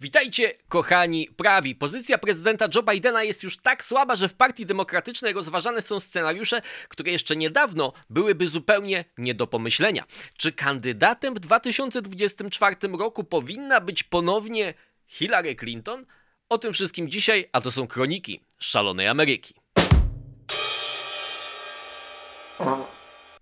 Witajcie, 0.00 0.54
kochani 0.68 1.28
prawi. 1.36 1.74
Pozycja 1.74 2.18
prezydenta 2.18 2.68
Joe 2.74 2.82
Bidena 2.82 3.22
jest 3.22 3.42
już 3.42 3.56
tak 3.56 3.84
słaba, 3.84 4.16
że 4.16 4.28
w 4.28 4.34
Partii 4.34 4.66
Demokratycznej 4.66 5.32
rozważane 5.32 5.82
są 5.82 6.00
scenariusze, 6.00 6.62
które 6.88 7.12
jeszcze 7.12 7.36
niedawno 7.36 7.92
byłyby 8.10 8.48
zupełnie 8.48 9.04
nie 9.18 9.34
do 9.34 9.46
pomyślenia. 9.46 10.04
Czy 10.36 10.52
kandydatem 10.52 11.34
w 11.34 11.38
2024 11.38 12.76
roku 12.98 13.24
powinna 13.24 13.80
być 13.80 14.02
ponownie 14.02 14.74
Hillary 15.06 15.56
Clinton? 15.56 16.06
O 16.48 16.58
tym 16.58 16.72
wszystkim 16.72 17.08
dzisiaj, 17.08 17.48
a 17.52 17.60
to 17.60 17.72
są 17.72 17.86
kroniki 17.86 18.44
szalonej 18.58 19.08
Ameryki. 19.08 19.54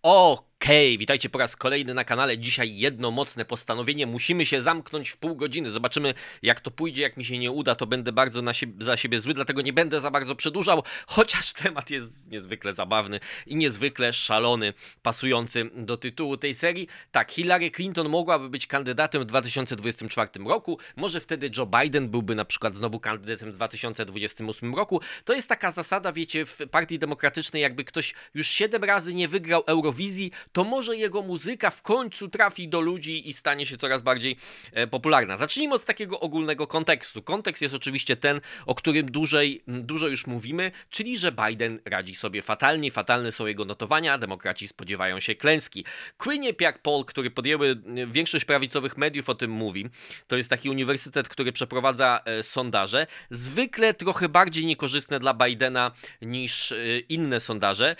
O, 0.03 0.46
Okej, 0.63 0.89
okay, 0.89 0.99
witajcie 0.99 1.29
po 1.29 1.39
raz 1.39 1.57
kolejny 1.57 1.95
na 1.95 2.05
kanale. 2.05 2.39
Dzisiaj 2.39 2.77
jedno 2.77 3.11
mocne 3.11 3.45
postanowienie. 3.45 4.07
Musimy 4.07 4.47
się 4.47 4.63
zamknąć 4.63 5.11
w 5.11 5.17
pół 5.17 5.37
godziny. 5.37 5.71
Zobaczymy, 5.71 6.15
jak 6.43 6.61
to 6.61 6.71
pójdzie. 6.71 7.03
Jak 7.03 7.17
mi 7.17 7.25
się 7.25 7.39
nie 7.39 7.51
uda, 7.51 7.75
to 7.75 7.87
będę 7.87 8.13
bardzo 8.13 8.43
na 8.43 8.53
za 8.79 8.97
siebie 8.97 9.21
zły, 9.21 9.35
dlatego 9.35 9.63
nie 9.63 9.73
będę 9.73 10.01
za 10.01 10.11
bardzo 10.11 10.37
przedłużał, 10.37 10.83
chociaż 11.07 11.53
temat 11.53 11.91
jest 11.91 12.31
niezwykle 12.31 12.73
zabawny 12.73 13.21
i 13.47 13.57
niezwykle 13.57 14.13
szalony, 14.13 14.75
pasujący 15.03 15.71
do 15.75 15.97
tytułu 15.97 16.37
tej 16.37 16.55
serii. 16.55 16.89
Tak, 17.11 17.33
Hillary 17.33 17.71
Clinton 17.71 18.09
mogłaby 18.09 18.49
być 18.49 18.67
kandydatem 18.67 19.23
w 19.23 19.25
2024 19.25 20.31
roku. 20.47 20.79
Może 20.97 21.21
wtedy 21.21 21.51
Joe 21.57 21.67
Biden 21.67 22.09
byłby 22.09 22.35
na 22.35 22.45
przykład 22.45 22.77
znowu 22.77 23.01
kandydatem 23.01 23.53
w 23.53 23.55
2028 23.55 24.75
roku. 24.75 25.01
To 25.25 25.35
jest 25.35 25.49
taka 25.49 25.71
zasada, 25.71 26.13
wiecie, 26.13 26.47
w 26.47 26.59
Partii 26.71 26.99
Demokratycznej, 26.99 27.63
jakby 27.63 27.85
ktoś 27.85 28.15
już 28.35 28.49
7 28.49 28.85
razy 28.85 29.15
nie 29.15 29.29
wygrał 29.29 29.63
Eurowizji, 29.67 30.33
to 30.53 30.65
może 30.65 30.97
jego 30.97 31.23
muzyka 31.23 31.71
w 31.71 31.83
końcu 31.83 32.29
trafi 32.29 32.69
do 32.69 32.81
ludzi 32.81 33.29
i 33.29 33.33
stanie 33.33 33.67
się 33.67 33.77
coraz 33.77 34.03
bardziej 34.03 34.37
e, 34.73 34.87
popularna. 34.87 35.37
Zacznijmy 35.37 35.75
od 35.75 35.85
takiego 35.85 36.21
ogólnego 36.21 36.67
kontekstu. 36.67 37.23
Kontekst 37.23 37.63
jest 37.63 37.75
oczywiście 37.75 38.17
ten, 38.17 38.41
o 38.67 38.75
którym 38.75 39.11
dłużej, 39.11 39.63
dużo 39.67 40.09
już 40.09 40.27
mówimy, 40.27 40.73
czyli 40.91 41.19
że 41.19 41.33
Biden 41.33 41.81
radzi 41.85 42.15
sobie 42.15 42.43
fatalnie, 42.43 42.91
fatalne 42.91 43.33
są 43.33 43.47
jego 43.47 43.65
notowania, 43.65 44.19
demokraci 44.19 44.69
spodziewają 44.69 45.21
się 45.21 45.35
klęski. 45.35 45.85
Quinnipiac 46.19 46.77
Poll, 46.83 47.05
który 47.05 47.31
podjęły 47.31 47.77
większość 48.07 48.45
prawicowych 48.45 48.97
mediów 48.97 49.29
o 49.29 49.35
tym 49.35 49.51
mówi, 49.51 49.89
to 50.27 50.37
jest 50.37 50.51
taki 50.51 50.71
uniwersytet, 50.71 51.29
który 51.29 51.53
przeprowadza 51.53 52.21
e, 52.25 52.43
sondaże, 52.43 53.07
zwykle 53.31 53.95
trochę 53.95 54.29
bardziej 54.29 54.67
niekorzystne 54.67 55.21
dla 55.21 55.35
Bidena 55.35 55.93
niż 56.23 56.73
e, 56.73 56.99
inne 56.99 57.41
sondaże, 57.41 57.97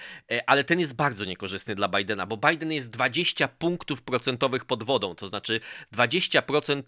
ale 0.47 0.65
ten 0.65 0.81
jest 0.81 0.97
bardzo 0.97 1.25
niekorzystny 1.25 1.75
dla 1.75 1.89
Bidena, 1.89 2.27
bo 2.27 2.36
bo 2.37 2.49
Biden 2.49 2.73
jest 2.73 2.91
20 2.91 3.49
punktów 3.49 4.03
procentowych 4.03 4.65
pod 4.65 4.83
wodą, 4.83 5.15
to 5.15 5.29
znaczy 5.29 5.61
20%, 5.95 6.83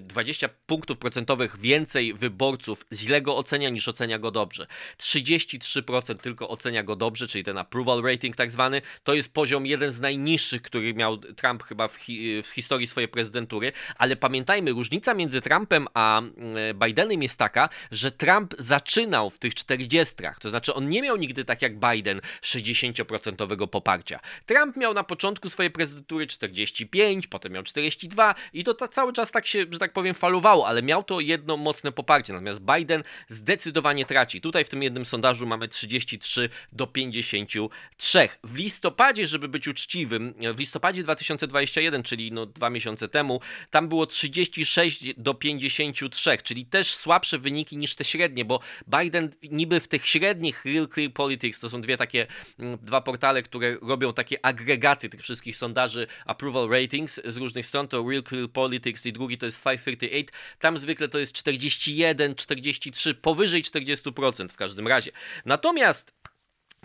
20 0.00 0.46
y, 0.46 0.50
punktów 0.66 0.98
procentowych 0.98 1.60
więcej 1.60 2.14
wyborców 2.14 2.86
źle 2.92 3.22
go 3.22 3.36
ocenia 3.36 3.68
niż 3.68 3.88
ocenia 3.88 4.18
go 4.18 4.30
dobrze. 4.30 4.66
33% 4.98 6.18
tylko 6.18 6.48
ocenia 6.48 6.82
go 6.82 6.96
dobrze, 6.96 7.28
czyli 7.28 7.44
ten 7.44 7.58
approval 7.58 8.02
rating 8.02 8.36
tak 8.36 8.50
zwany, 8.50 8.82
to 9.02 9.14
jest 9.14 9.32
poziom 9.32 9.66
jeden 9.66 9.92
z 9.92 10.00
najniższych, 10.00 10.62
który 10.62 10.94
miał 10.94 11.18
Trump 11.18 11.62
chyba 11.62 11.88
w, 11.88 11.96
hi 11.96 12.42
w 12.42 12.48
historii 12.48 12.86
swojej 12.86 13.08
prezydentury, 13.08 13.72
ale 13.98 14.16
pamiętajmy, 14.16 14.70
różnica 14.72 15.14
między 15.14 15.40
Trumpem 15.40 15.86
a 15.94 16.22
y, 16.22 16.74
Bidenem 16.74 17.22
jest 17.22 17.38
taka, 17.38 17.68
że 17.90 18.12
Trump 18.12 18.54
zaczynał 18.58 19.30
w 19.30 19.38
tych 19.38 19.54
40, 19.54 20.14
to 20.40 20.50
znaczy 20.50 20.74
on 20.74 20.88
nie 20.88 21.02
miał 21.02 21.16
nigdy 21.16 21.44
tak 21.44 21.62
jak 21.62 21.78
Biden 21.78 22.20
60% 22.42 23.66
poparcia. 23.66 24.20
Trump 24.46 24.76
miał 24.76 24.89
miał 24.90 24.94
na 24.94 25.04
początku 25.04 25.50
swojej 25.50 25.70
prezydentury 25.70 26.26
45, 26.26 27.26
potem 27.26 27.52
miał 27.52 27.62
42 27.62 28.34
i 28.52 28.64
to 28.64 28.74
ta, 28.74 28.88
cały 28.88 29.12
czas 29.12 29.30
tak 29.30 29.46
się, 29.46 29.66
że 29.70 29.78
tak 29.78 29.92
powiem, 29.92 30.14
falowało, 30.14 30.66
ale 30.66 30.82
miał 30.82 31.02
to 31.02 31.20
jedno 31.20 31.56
mocne 31.56 31.92
poparcie. 31.92 32.32
Natomiast 32.32 32.60
Biden 32.60 33.02
zdecydowanie 33.28 34.04
traci. 34.04 34.40
Tutaj 34.40 34.64
w 34.64 34.68
tym 34.68 34.82
jednym 34.82 35.04
sondażu 35.04 35.46
mamy 35.46 35.68
33 35.68 36.48
do 36.72 36.86
53. 36.86 38.28
W 38.44 38.56
listopadzie, 38.56 39.26
żeby 39.26 39.48
być 39.48 39.68
uczciwym, 39.68 40.34
w 40.54 40.58
listopadzie 40.58 41.02
2021, 41.02 42.02
czyli 42.02 42.32
no 42.32 42.46
dwa 42.46 42.70
miesiące 42.70 43.08
temu, 43.08 43.40
tam 43.70 43.88
było 43.88 44.06
36 44.06 45.14
do 45.16 45.34
53, 45.34 46.38
czyli 46.42 46.66
też 46.66 46.94
słabsze 46.94 47.38
wyniki 47.38 47.76
niż 47.76 47.94
te 47.94 48.04
średnie, 48.04 48.44
bo 48.44 48.60
Biden 49.00 49.30
niby 49.50 49.80
w 49.80 49.88
tych 49.88 50.06
średnich 50.06 50.64
Real 50.64 50.88
Clear 50.88 51.12
Politics, 51.12 51.60
to 51.60 51.68
są 51.68 51.80
dwie 51.80 51.96
takie, 51.96 52.26
mm, 52.58 52.78
dwa 52.82 53.00
portale, 53.00 53.42
które 53.42 53.76
robią 53.82 54.12
takie 54.12 54.44
agregaty 54.46 54.79
agregaty 54.80 55.08
tych 55.08 55.22
wszystkich 55.22 55.56
sondaży 55.56 56.06
approval 56.26 56.68
ratings 56.68 57.20
z 57.24 57.36
różnych 57.36 57.66
stron, 57.66 57.88
to 57.88 58.08
Real 58.08 58.22
Clear 58.22 58.50
Politics 58.50 59.06
i 59.06 59.12
drugi 59.12 59.38
to 59.38 59.46
jest 59.46 59.64
538. 59.64 60.26
Tam 60.58 60.76
zwykle 60.76 61.08
to 61.08 61.18
jest 61.18 61.32
41, 61.32 62.34
43, 62.34 63.14
powyżej 63.14 63.62
40% 63.62 64.48
w 64.48 64.56
każdym 64.56 64.88
razie. 64.88 65.10
Natomiast 65.44 66.19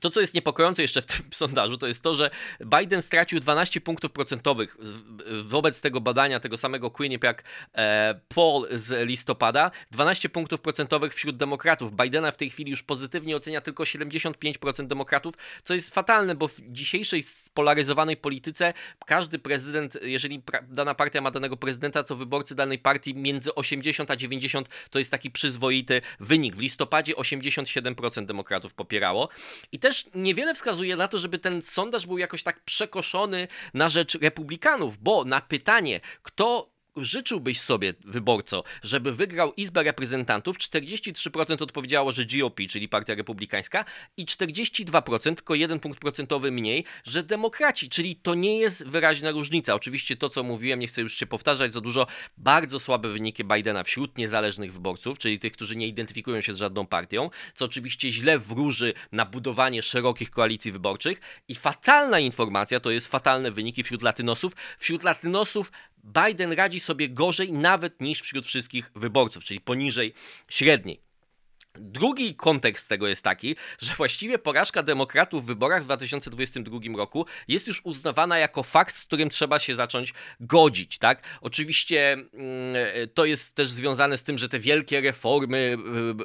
to, 0.05 0.09
co 0.09 0.21
jest 0.21 0.33
niepokojące 0.33 0.81
jeszcze 0.81 1.01
w 1.01 1.05
tym 1.05 1.25
sondażu, 1.43 1.77
to 1.77 1.87
jest 1.87 2.01
to, 2.01 2.15
że 2.15 2.29
Biden 2.79 3.01
stracił 3.01 3.39
12 3.39 3.81
punktów 3.81 4.11
procentowych 4.11 4.77
wobec 5.43 5.81
tego 5.81 6.01
badania, 6.01 6.39
tego 6.39 6.57
samego 6.57 6.91
Quinnipiac 6.91 7.37
e, 7.75 8.19
poll 8.27 8.67
z 8.71 9.07
listopada. 9.07 9.71
12 9.91 10.29
punktów 10.29 10.61
procentowych 10.61 11.13
wśród 11.13 11.37
demokratów. 11.37 11.91
Bidena 11.91 12.31
w 12.31 12.37
tej 12.37 12.49
chwili 12.49 12.71
już 12.71 12.83
pozytywnie 12.83 13.35
ocenia 13.35 13.61
tylko 13.61 13.83
75% 13.83 14.87
demokratów, 14.87 15.33
co 15.63 15.73
jest 15.73 15.93
fatalne, 15.93 16.35
bo 16.35 16.47
w 16.47 16.61
dzisiejszej 16.61 17.23
spolaryzowanej 17.23 18.17
polityce 18.17 18.73
każdy 19.05 19.39
prezydent, 19.39 19.97
jeżeli 20.01 20.43
dana 20.67 20.95
partia 20.95 21.21
ma 21.21 21.31
danego 21.31 21.57
prezydenta, 21.57 22.03
co 22.03 22.15
wyborcy 22.15 22.55
danej 22.55 22.79
partii 22.79 23.15
między 23.15 23.55
80 23.55 24.11
a 24.11 24.15
90 24.15 24.69
to 24.89 24.99
jest 24.99 25.11
taki 25.11 25.31
przyzwoity 25.31 26.01
wynik. 26.19 26.55
W 26.55 26.59
listopadzie 26.59 27.13
87% 27.13 28.25
demokratów 28.25 28.73
popierało. 28.73 29.29
I 29.71 29.79
też 29.79 29.94
niewiele 30.15 30.53
wskazuje 30.55 30.95
na 30.95 31.07
to, 31.07 31.17
żeby 31.17 31.39
ten 31.39 31.61
sondaż 31.61 32.05
był 32.05 32.17
jakoś 32.17 32.43
tak 32.43 32.63
przekoszony 32.63 33.47
na 33.73 33.89
rzecz 33.89 34.15
republikanów, 34.21 34.97
bo 34.97 35.25
na 35.25 35.41
pytanie, 35.41 35.99
kto 36.23 36.74
życzyłbyś 36.97 37.61
sobie, 37.61 37.93
wyborco, 38.05 38.63
żeby 38.83 39.13
wygrał 39.13 39.53
Izbę 39.53 39.83
Reprezentantów? 39.83 40.57
43% 40.57 41.63
odpowiedziało, 41.63 42.11
że 42.11 42.25
GOP, 42.25 42.59
czyli 42.69 42.89
Partia 42.89 43.15
Republikańska, 43.15 43.85
i 44.17 44.25
42%, 44.25 45.35
tylko 45.35 45.55
jeden 45.55 45.79
punkt 45.79 45.99
procentowy 45.99 46.51
mniej, 46.51 46.85
że 47.03 47.23
demokraci, 47.23 47.89
czyli 47.89 48.15
to 48.15 48.35
nie 48.35 48.59
jest 48.59 48.87
wyraźna 48.87 49.31
różnica. 49.31 49.75
Oczywiście 49.75 50.15
to, 50.15 50.29
co 50.29 50.43
mówiłem, 50.43 50.79
nie 50.79 50.87
chcę 50.87 51.01
już 51.01 51.15
się 51.15 51.25
powtarzać 51.25 51.73
za 51.73 51.81
dużo, 51.81 52.07
bardzo 52.37 52.79
słabe 52.79 53.09
wyniki 53.09 53.43
Bidena 53.43 53.83
wśród 53.83 54.17
niezależnych 54.17 54.73
wyborców, 54.73 55.19
czyli 55.19 55.39
tych, 55.39 55.53
którzy 55.53 55.75
nie 55.75 55.87
identyfikują 55.87 56.41
się 56.41 56.53
z 56.53 56.57
żadną 56.57 56.87
partią, 56.87 57.29
co 57.53 57.65
oczywiście 57.65 58.11
źle 58.11 58.39
wróży 58.39 58.93
na 59.11 59.25
budowanie 59.25 59.81
szerokich 59.81 60.31
koalicji 60.31 60.71
wyborczych. 60.71 61.21
I 61.47 61.55
fatalna 61.55 62.19
informacja 62.19 62.79
to 62.79 62.91
jest 62.91 63.07
fatalne 63.07 63.51
wyniki 63.51 63.83
wśród 63.83 64.01
latynosów. 64.01 64.53
Wśród 64.77 65.03
latynosów 65.03 65.71
Biden 66.05 66.51
radzi 66.51 66.79
sobie 66.79 67.09
gorzej 67.09 67.51
nawet 67.51 68.01
niż 68.01 68.21
wśród 68.21 68.45
wszystkich 68.45 68.91
wyborców, 68.95 69.43
czyli 69.43 69.61
poniżej 69.61 70.13
średniej. 70.49 71.01
Drugi 71.79 72.35
kontekst 72.35 72.89
tego 72.89 73.07
jest 73.07 73.23
taki, 73.23 73.55
że 73.79 73.93
właściwie 73.93 74.39
porażka 74.39 74.83
demokratów 74.83 75.43
w 75.43 75.47
wyborach 75.47 75.81
w 75.81 75.85
2022 75.85 76.79
roku 76.97 77.25
jest 77.47 77.67
już 77.67 77.81
uznawana 77.83 78.37
jako 78.37 78.63
fakt, 78.63 78.95
z 78.95 79.05
którym 79.05 79.29
trzeba 79.29 79.59
się 79.59 79.75
zacząć 79.75 80.13
godzić, 80.39 80.97
tak? 80.97 81.23
Oczywiście 81.41 82.13
mm, 82.13 82.33
to 83.13 83.25
jest 83.25 83.55
też 83.55 83.67
związane 83.67 84.17
z 84.17 84.23
tym, 84.23 84.37
że 84.37 84.49
te 84.49 84.59
wielkie 84.59 85.01
reformy 85.01 85.77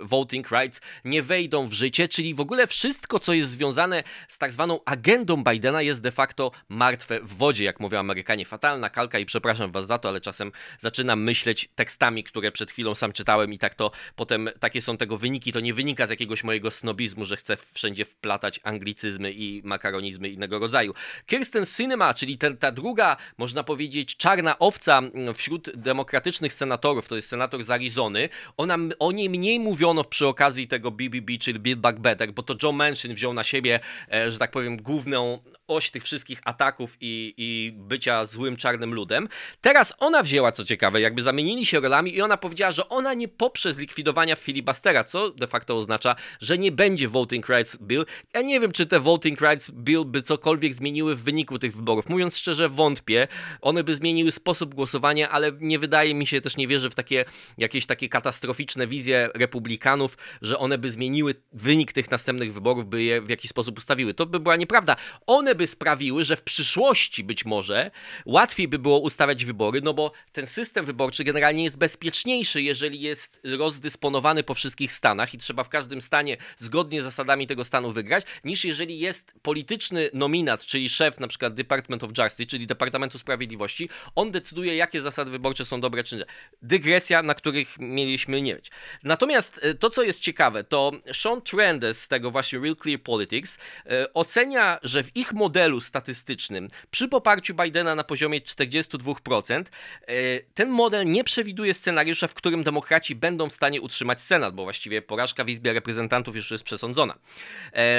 y, 0.02 0.06
voting 0.06 0.50
rights 0.50 0.80
nie 1.04 1.22
wejdą 1.22 1.66
w 1.66 1.72
życie, 1.72 2.08
czyli 2.08 2.34
w 2.34 2.40
ogóle 2.40 2.66
wszystko, 2.66 3.18
co 3.18 3.32
jest 3.32 3.50
związane 3.50 4.02
z 4.28 4.38
tak 4.38 4.52
zwaną 4.52 4.80
agendą 4.84 5.44
Bidena 5.44 5.82
jest 5.82 6.00
de 6.02 6.10
facto 6.10 6.50
martwe 6.68 7.20
w 7.20 7.36
wodzie, 7.36 7.64
jak 7.64 7.80
mówią 7.80 7.98
Amerykanie. 7.98 8.44
Fatalna 8.44 8.90
kalka 8.90 9.18
i 9.18 9.26
przepraszam 9.26 9.72
was 9.72 9.86
za 9.86 9.98
to, 9.98 10.08
ale 10.08 10.20
czasem 10.20 10.52
zaczynam 10.78 11.22
myśleć 11.22 11.68
tekstami, 11.74 12.24
które 12.24 12.52
przed 12.52 12.70
chwilą 12.70 12.94
sam 12.94 13.12
czytałem 13.12 13.52
i 13.52 13.58
tak 13.58 13.74
to 13.74 13.90
potem 14.16 14.50
takie 14.60 14.82
są 14.82 14.96
tego 14.96 15.18
wyniki 15.18 15.39
to 15.40 15.60
nie 15.60 15.74
wynika 15.74 16.06
z 16.06 16.10
jakiegoś 16.10 16.44
mojego 16.44 16.70
snobizmu, 16.70 17.24
że 17.24 17.36
chcę 17.36 17.56
wszędzie 17.72 18.04
wplatać 18.04 18.60
anglicyzmy 18.62 19.32
i 19.32 19.62
makaronizmy 19.64 20.28
innego 20.28 20.58
rodzaju. 20.58 20.94
Kirsten 21.26 21.66
Sinema, 21.66 22.14
czyli 22.14 22.38
ten, 22.38 22.56
ta 22.56 22.72
druga, 22.72 23.16
można 23.38 23.64
powiedzieć, 23.64 24.16
czarna 24.16 24.58
owca 24.58 24.98
mm, 24.98 25.34
wśród 25.34 25.70
demokratycznych 25.76 26.52
senatorów, 26.52 27.08
to 27.08 27.16
jest 27.16 27.28
senator 27.28 27.62
z 27.62 27.70
Arizony, 27.70 28.28
ona, 28.56 28.76
o 28.98 29.12
niej 29.12 29.30
mniej 29.30 29.60
mówiono 29.60 30.04
przy 30.04 30.26
okazji 30.26 30.68
tego 30.68 30.90
BBB, 30.90 31.38
czyli 31.38 31.58
Build 31.58 31.80
Back 31.80 31.98
Better, 31.98 32.32
bo 32.32 32.42
to 32.42 32.54
Joe 32.62 32.72
Manchin 32.72 33.14
wziął 33.14 33.34
na 33.34 33.44
siebie, 33.44 33.80
e, 34.12 34.30
że 34.30 34.38
tak 34.38 34.50
powiem, 34.50 34.76
główną 34.76 35.38
oś 35.68 35.90
tych 35.90 36.04
wszystkich 36.04 36.40
ataków 36.44 36.96
i, 37.00 37.34
i 37.36 37.72
bycia 37.76 38.26
złym 38.26 38.56
czarnym 38.56 38.94
ludem. 38.94 39.28
Teraz 39.60 39.94
ona 39.98 40.22
wzięła, 40.22 40.52
co 40.52 40.64
ciekawe, 40.64 41.00
jakby 41.00 41.22
zamienili 41.22 41.66
się 41.66 41.80
rolami 41.80 42.16
i 42.16 42.22
ona 42.22 42.36
powiedziała, 42.36 42.72
że 42.72 42.88
ona 42.88 43.14
nie 43.14 43.28
poprze 43.28 43.72
zlikwidowania 43.72 44.36
filibustera, 44.36 45.04
co 45.04 45.29
de 45.36 45.46
facto 45.46 45.76
oznacza, 45.76 46.16
że 46.40 46.58
nie 46.58 46.72
będzie 46.72 47.08
Voting 47.08 47.48
Rights 47.48 47.78
Bill. 47.82 48.04
Ja 48.34 48.42
nie 48.42 48.60
wiem, 48.60 48.72
czy 48.72 48.86
te 48.86 49.00
Voting 49.00 49.40
Rights 49.40 49.70
Bill 49.70 50.04
by 50.04 50.22
cokolwiek 50.22 50.74
zmieniły 50.74 51.16
w 51.16 51.22
wyniku 51.22 51.58
tych 51.58 51.76
wyborów. 51.76 52.08
Mówiąc 52.08 52.36
szczerze, 52.36 52.68
wątpię. 52.68 53.28
One 53.60 53.84
by 53.84 53.94
zmieniły 53.94 54.32
sposób 54.32 54.74
głosowania, 54.74 55.30
ale 55.30 55.52
nie 55.60 55.78
wydaje 55.78 56.14
mi 56.14 56.26
się, 56.26 56.40
też 56.40 56.56
nie 56.56 56.68
wierzę 56.68 56.90
w 56.90 56.94
takie 56.94 57.24
jakieś 57.58 57.86
takie 57.86 58.08
katastroficzne 58.08 58.86
wizje 58.86 59.28
republikanów, 59.34 60.16
że 60.42 60.58
one 60.58 60.78
by 60.78 60.92
zmieniły 60.92 61.34
wynik 61.52 61.92
tych 61.92 62.10
następnych 62.10 62.54
wyborów, 62.54 62.86
by 62.86 63.02
je 63.02 63.22
w 63.22 63.28
jakiś 63.28 63.50
sposób 63.50 63.78
ustawiły. 63.78 64.14
To 64.14 64.26
by 64.26 64.40
była 64.40 64.56
nieprawda. 64.56 64.96
One 65.26 65.54
by 65.54 65.66
sprawiły, 65.66 66.24
że 66.24 66.36
w 66.36 66.42
przyszłości 66.42 67.24
być 67.24 67.44
może 67.44 67.90
łatwiej 68.26 68.68
by 68.68 68.78
było 68.78 68.98
ustawiać 68.98 69.44
wybory, 69.44 69.80
no 69.82 69.94
bo 69.94 70.12
ten 70.32 70.46
system 70.46 70.84
wyborczy 70.84 71.24
generalnie 71.24 71.64
jest 71.64 71.78
bezpieczniejszy, 71.78 72.62
jeżeli 72.62 73.00
jest 73.00 73.40
rozdysponowany 73.44 74.42
po 74.42 74.54
wszystkich 74.54 74.92
stanach 74.92 75.19
i 75.34 75.38
trzeba 75.38 75.64
w 75.64 75.68
każdym 75.68 76.00
stanie 76.00 76.36
zgodnie 76.56 77.00
z 77.00 77.04
zasadami 77.04 77.46
tego 77.46 77.64
stanu 77.64 77.92
wygrać, 77.92 78.24
niż 78.44 78.64
jeżeli 78.64 78.98
jest 78.98 79.34
polityczny 79.42 80.10
nominat, 80.14 80.66
czyli 80.66 80.88
szef 80.88 81.20
na 81.20 81.28
przykład 81.28 81.54
Department 81.54 82.04
of 82.04 82.10
Justice, 82.18 82.46
czyli 82.46 82.66
Departamentu 82.66 83.18
Sprawiedliwości, 83.18 83.88
on 84.14 84.30
decyduje, 84.30 84.76
jakie 84.76 85.00
zasady 85.00 85.30
wyborcze 85.30 85.64
są 85.64 85.80
dobre 85.80 86.04
czy 86.04 86.16
nie. 86.16 86.24
Dygresja, 86.62 87.22
na 87.22 87.34
których 87.34 87.78
mieliśmy 87.78 88.42
nie 88.42 88.54
mieć. 88.54 88.70
Natomiast 89.04 89.60
e, 89.62 89.74
to, 89.74 89.90
co 89.90 90.02
jest 90.02 90.20
ciekawe, 90.20 90.64
to 90.64 90.92
Sean 91.12 91.42
Trendes 91.42 92.00
z 92.02 92.08
tego 92.08 92.30
właśnie 92.30 92.58
Real 92.58 92.76
Clear 92.76 93.02
Politics 93.02 93.58
e, 93.86 94.14
ocenia, 94.14 94.78
że 94.82 95.04
w 95.04 95.16
ich 95.16 95.32
modelu 95.32 95.80
statystycznym 95.80 96.68
przy 96.90 97.08
poparciu 97.08 97.54
Bidena 97.54 97.94
na 97.94 98.04
poziomie 98.04 98.40
42% 98.40 99.64
e, 100.06 100.40
ten 100.54 100.70
model 100.70 101.06
nie 101.06 101.24
przewiduje 101.24 101.74
scenariusza, 101.74 102.28
w 102.28 102.34
którym 102.34 102.62
demokraci 102.62 103.14
będą 103.14 103.48
w 103.48 103.52
stanie 103.52 103.80
utrzymać 103.80 104.20
Senat, 104.20 104.54
bo 104.54 104.62
właściwie 104.62 105.02
porażka 105.10 105.44
w 105.44 105.48
Izbie 105.48 105.72
Reprezentantów 105.72 106.36
już 106.36 106.50
jest 106.50 106.64
przesądzona. 106.64 107.18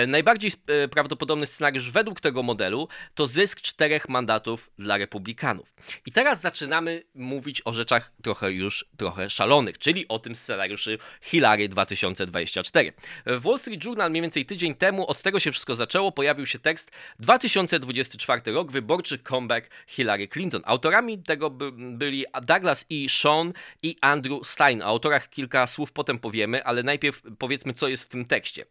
Najbardziej 0.08 0.52
prawdopodobny 0.92 1.46
scenariusz 1.46 1.92
według 1.92 2.22
tego 2.22 2.44
modelu 2.44 2.88
to 3.16 3.28
zysk 3.28 3.62
czterech 3.62 4.10
mandatów 4.10 4.72
dla 4.80 4.98
Republikanów. 4.98 5.74
I 6.06 6.12
teraz 6.12 6.42
zaczynamy 6.42 7.04
mówić 7.16 7.62
o 7.66 7.74
rzeczach 7.74 8.12
trochę 8.24 8.52
już 8.52 8.86
trochę 8.98 9.30
szalonych, 9.30 9.78
czyli 9.78 10.08
o 10.08 10.20
tym 10.20 10.36
scenariuszu 10.36 10.92
Hillary 11.22 11.70
2024. 11.70 12.94
W 13.26 13.42
Wall 13.42 13.60
Street 13.60 13.86
Journal 13.86 14.10
mniej 14.10 14.22
więcej 14.22 14.46
tydzień 14.46 14.76
temu 14.76 15.08
od 15.08 15.22
tego 15.22 15.40
się 15.40 15.52
wszystko 15.52 15.76
zaczęło, 15.76 16.12
pojawił 16.12 16.46
się 16.46 16.60
tekst 16.60 16.92
2024 17.20 18.52
rok, 18.52 18.72
wyborczy 18.72 19.20
comeback 19.20 19.70
Hillary 19.88 20.28
Clinton. 20.28 20.62
Autorami 20.66 21.24
tego 21.24 21.50
by, 21.50 21.72
byli 21.72 22.26
Douglas 22.42 22.86
E. 22.92 23.10
Sean 23.10 23.54
i 23.84 23.98
Andrew 24.02 24.48
Stein. 24.48 24.82
O 24.82 24.86
autorach 24.86 25.30
kilka 25.30 25.68
słów 25.68 25.92
potem 25.92 26.20
powiemy, 26.20 26.64
ale 26.64 26.84
najpierw 26.92 27.22
powiedzmy, 27.38 27.74
co 27.74 27.88
jest 27.88 28.04
w 28.04 28.08
tym 28.08 28.26
tekście. 28.26 28.66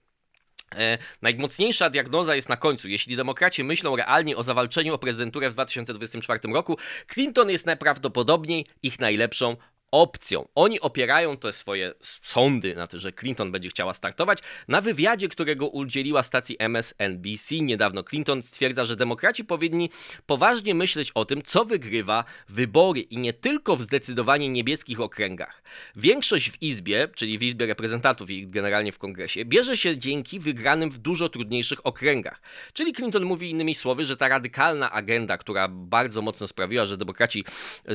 E, 0.76 0.98
najmocniejsza 1.22 1.90
diagnoza 1.90 2.36
jest 2.36 2.48
na 2.48 2.56
końcu. 2.56 2.88
Jeśli 2.88 3.16
demokraci 3.16 3.64
myślą 3.64 3.96
realnie 3.96 4.36
o 4.36 4.42
zawalczeniu 4.42 4.94
o 4.94 4.98
prezydenturę 4.98 5.50
w 5.50 5.52
2024 5.52 6.40
roku, 6.54 6.78
Clinton 7.12 7.50
jest 7.50 7.66
najprawdopodobniej 7.66 8.66
ich 8.82 9.00
najlepszą 9.00 9.56
opcją. 9.90 10.48
Oni 10.54 10.80
opierają 10.80 11.36
te 11.36 11.52
swoje 11.52 11.94
sądy 12.22 12.74
na 12.74 12.86
to, 12.86 12.98
że 12.98 13.12
Clinton 13.12 13.52
będzie 13.52 13.68
chciała 13.68 13.94
startować. 13.94 14.38
Na 14.68 14.80
wywiadzie, 14.80 15.28
którego 15.28 15.68
udzieliła 15.68 16.22
stacji 16.22 16.56
MSNBC 16.58 17.54
niedawno, 17.60 18.04
Clinton 18.04 18.42
stwierdza, 18.42 18.84
że 18.84 18.96
demokraci 18.96 19.44
powinni 19.44 19.90
poważnie 20.26 20.74
myśleć 20.74 21.10
o 21.14 21.24
tym, 21.24 21.42
co 21.42 21.64
wygrywa 21.64 22.24
wybory 22.48 23.00
i 23.00 23.18
nie 23.18 23.32
tylko 23.32 23.76
w 23.76 23.82
zdecydowanie 23.82 24.48
niebieskich 24.48 25.00
okręgach. 25.00 25.62
Większość 25.96 26.50
w 26.50 26.62
Izbie, 26.62 27.08
czyli 27.14 27.38
w 27.38 27.42
Izbie 27.42 27.66
Reprezentantów 27.66 28.30
i 28.30 28.48
generalnie 28.48 28.92
w 28.92 28.98
Kongresie, 28.98 29.44
bierze 29.44 29.76
się 29.76 29.96
dzięki 29.96 30.40
wygranym 30.40 30.90
w 30.90 30.98
dużo 30.98 31.28
trudniejszych 31.28 31.86
okręgach. 31.86 32.40
Czyli 32.72 32.92
Clinton 32.92 33.24
mówi 33.24 33.50
innymi 33.50 33.74
słowy, 33.74 34.04
że 34.04 34.16
ta 34.16 34.28
radykalna 34.28 34.92
agenda, 34.92 35.38
która 35.38 35.68
bardzo 35.68 36.22
mocno 36.22 36.46
sprawiła, 36.46 36.86
że 36.86 36.96
demokraci 36.96 37.44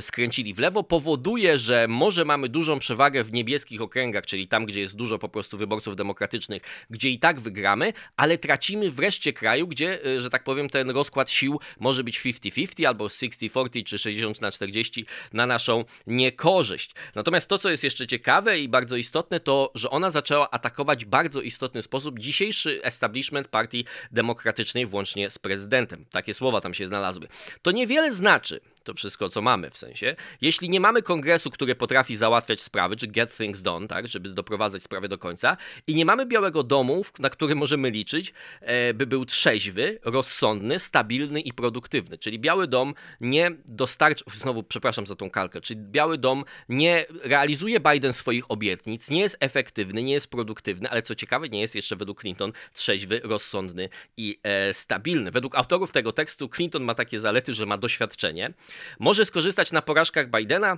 skręcili 0.01 0.53
w 0.53 0.59
lewo, 0.59 0.83
powoduje, 0.83 1.57
że 1.57 1.84
może 1.87 2.25
mamy 2.25 2.49
dużą 2.49 2.79
przewagę 2.79 3.23
w 3.23 3.33
niebieskich 3.33 3.81
okręgach, 3.81 4.25
czyli 4.25 4.47
tam, 4.47 4.65
gdzie 4.65 4.81
jest 4.81 4.95
dużo 4.95 5.19
po 5.19 5.29
prostu 5.29 5.57
wyborców 5.57 5.95
demokratycznych, 5.95 6.61
gdzie 6.89 7.09
i 7.09 7.19
tak 7.19 7.39
wygramy, 7.39 7.93
ale 8.17 8.37
tracimy 8.37 8.91
wreszcie 8.91 9.33
kraju, 9.33 9.67
gdzie, 9.67 10.05
y, 10.05 10.21
że 10.21 10.29
tak 10.29 10.43
powiem, 10.43 10.69
ten 10.69 10.89
rozkład 10.89 11.29
sił 11.29 11.59
może 11.79 12.03
być 12.03 12.19
50-50 12.19 12.85
albo 12.85 13.07
60-40 13.07 13.83
czy 13.83 13.99
60 13.99 14.41
na 14.41 14.51
40 14.51 15.05
na 15.33 15.45
naszą 15.45 15.85
niekorzyść. 16.07 16.91
Natomiast 17.15 17.49
to, 17.49 17.57
co 17.57 17.69
jest 17.69 17.83
jeszcze 17.83 18.07
ciekawe 18.07 18.59
i 18.59 18.69
bardzo 18.69 18.95
istotne, 18.95 19.39
to, 19.39 19.71
że 19.75 19.89
ona 19.89 20.09
zaczęła 20.09 20.49
atakować 20.49 21.05
w 21.05 21.07
bardzo 21.07 21.41
istotny 21.41 21.81
sposób 21.81 22.19
dzisiejszy 22.19 22.83
establishment 22.83 23.47
partii 23.47 23.85
demokratycznej, 24.11 24.85
włącznie 24.85 25.29
z 25.29 25.39
prezydentem. 25.39 26.05
Takie 26.11 26.33
słowa 26.33 26.61
tam 26.61 26.73
się 26.73 26.87
znalazły. 26.87 27.27
To 27.61 27.71
niewiele 27.71 28.13
znaczy, 28.13 28.59
to 28.85 28.93
wszystko, 28.93 29.29
co 29.29 29.41
mamy 29.41 29.69
w 29.69 29.77
sensie. 29.77 30.15
Jeśli 30.41 30.69
nie 30.69 30.79
mamy 30.79 31.01
kongresu, 31.01 31.51
który 31.51 31.75
potrafi 31.75 32.15
załatwiać 32.15 32.61
sprawy, 32.61 32.95
czy 32.95 33.07
get 33.07 33.37
things 33.37 33.61
done, 33.61 33.87
tak, 33.87 34.07
żeby 34.07 34.29
doprowadzać 34.29 34.83
sprawy 34.83 35.07
do 35.07 35.17
końca, 35.17 35.57
i 35.87 35.95
nie 35.95 36.05
mamy 36.05 36.25
Białego 36.25 36.63
Domu, 36.63 37.05
na 37.19 37.29
który 37.29 37.55
możemy 37.55 37.91
liczyć, 37.91 38.33
e, 38.61 38.93
by 38.93 39.07
był 39.07 39.25
trzeźwy, 39.25 39.99
rozsądny, 40.03 40.79
stabilny 40.79 41.41
i 41.41 41.53
produktywny. 41.53 42.17
Czyli 42.17 42.39
Biały 42.39 42.67
Dom 42.67 42.93
nie 43.21 43.51
dostarcza, 43.65 44.25
znowu 44.33 44.63
przepraszam 44.63 45.05
za 45.05 45.15
tą 45.15 45.29
kalkę, 45.29 45.61
czyli 45.61 45.79
Biały 45.79 46.17
Dom 46.17 46.43
nie 46.69 47.05
realizuje 47.23 47.79
Biden 47.79 48.13
swoich 48.13 48.51
obietnic, 48.51 49.09
nie 49.09 49.21
jest 49.21 49.37
efektywny, 49.39 50.03
nie 50.03 50.13
jest 50.13 50.27
produktywny, 50.27 50.89
ale 50.89 51.01
co 51.01 51.15
ciekawe, 51.15 51.49
nie 51.49 51.61
jest 51.61 51.75
jeszcze 51.75 51.95
według 51.95 52.21
Clinton 52.21 52.51
trzeźwy, 52.73 53.21
rozsądny 53.23 53.89
i 54.17 54.39
e, 54.43 54.73
stabilny. 54.73 55.31
Według 55.31 55.55
autorów 55.55 55.91
tego 55.91 56.11
tekstu 56.11 56.49
Clinton 56.49 56.83
ma 56.83 56.95
takie 56.95 57.19
zalety, 57.19 57.53
że 57.53 57.65
ma 57.65 57.77
doświadczenie, 57.77 58.53
może 58.99 59.25
skorzystać 59.25 59.71
na 59.71 59.81
porażkach 59.81 60.31
Bidena 60.31 60.77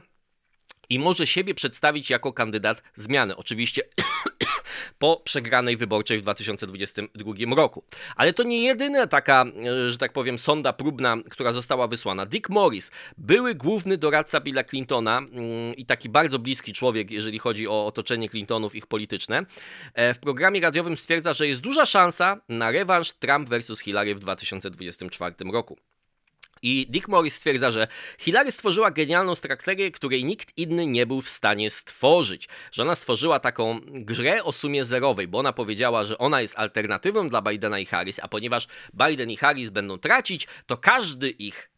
i 0.89 0.99
może 0.99 1.27
siebie 1.27 1.53
przedstawić 1.53 2.09
jako 2.09 2.33
kandydat 2.33 2.83
zmiany. 2.95 3.35
Oczywiście 3.35 3.81
po 4.99 5.21
przegranej 5.23 5.77
wyborczej 5.77 6.19
w 6.19 6.21
2022 6.21 7.55
roku. 7.55 7.83
Ale 8.15 8.33
to 8.33 8.43
nie 8.43 8.63
jedyna 8.63 9.07
taka, 9.07 9.45
e, 9.65 9.91
że 9.91 9.97
tak 9.97 10.13
powiem, 10.13 10.37
sonda 10.37 10.73
próbna, 10.73 11.17
która 11.29 11.51
została 11.51 11.87
wysłana. 11.87 12.25
Dick 12.25 12.49
Morris, 12.49 12.91
były 13.17 13.55
główny 13.55 13.97
doradca 13.97 14.39
Billa 14.39 14.63
Clintona 14.63 15.17
mm, 15.17 15.75
i 15.75 15.85
taki 15.85 16.09
bardzo 16.09 16.39
bliski 16.39 16.73
człowiek, 16.73 17.11
jeżeli 17.11 17.39
chodzi 17.39 17.67
o 17.67 17.85
otoczenie 17.85 18.29
Clintonów, 18.29 18.75
ich 18.75 18.87
polityczne, 18.87 19.45
e, 19.93 20.13
w 20.13 20.19
programie 20.19 20.61
radiowym 20.61 20.97
stwierdza, 20.97 21.33
że 21.33 21.47
jest 21.47 21.61
duża 21.61 21.85
szansa 21.85 22.41
na 22.49 22.71
rewanż 22.71 23.11
Trump 23.11 23.49
versus 23.49 23.79
Hillary 23.79 24.15
w 24.15 24.19
2024 24.19 25.51
roku. 25.51 25.77
I 26.61 26.87
Dick 26.89 27.07
Morris 27.07 27.35
stwierdza, 27.35 27.71
że 27.71 27.87
Hillary 28.17 28.51
stworzyła 28.51 28.91
genialną 28.91 29.35
strategię, 29.35 29.91
której 29.91 30.25
nikt 30.25 30.57
inny 30.57 30.87
nie 30.87 31.05
był 31.05 31.21
w 31.21 31.29
stanie 31.29 31.69
stworzyć. 31.69 32.49
Że 32.71 32.81
ona 32.81 32.95
stworzyła 32.95 33.39
taką 33.39 33.79
grę 33.85 34.43
o 34.43 34.51
sumie 34.51 34.85
zerowej, 34.85 35.27
bo 35.27 35.39
ona 35.39 35.53
powiedziała, 35.53 36.03
że 36.03 36.17
ona 36.17 36.41
jest 36.41 36.59
alternatywą 36.59 37.29
dla 37.29 37.41
Bidena 37.41 37.79
i 37.79 37.85
Harris, 37.85 38.19
a 38.23 38.27
ponieważ 38.27 38.67
Biden 38.93 39.31
i 39.31 39.37
Harris 39.37 39.69
będą 39.69 39.97
tracić, 39.97 40.47
to 40.65 40.77
każdy 40.77 41.29
ich 41.29 41.69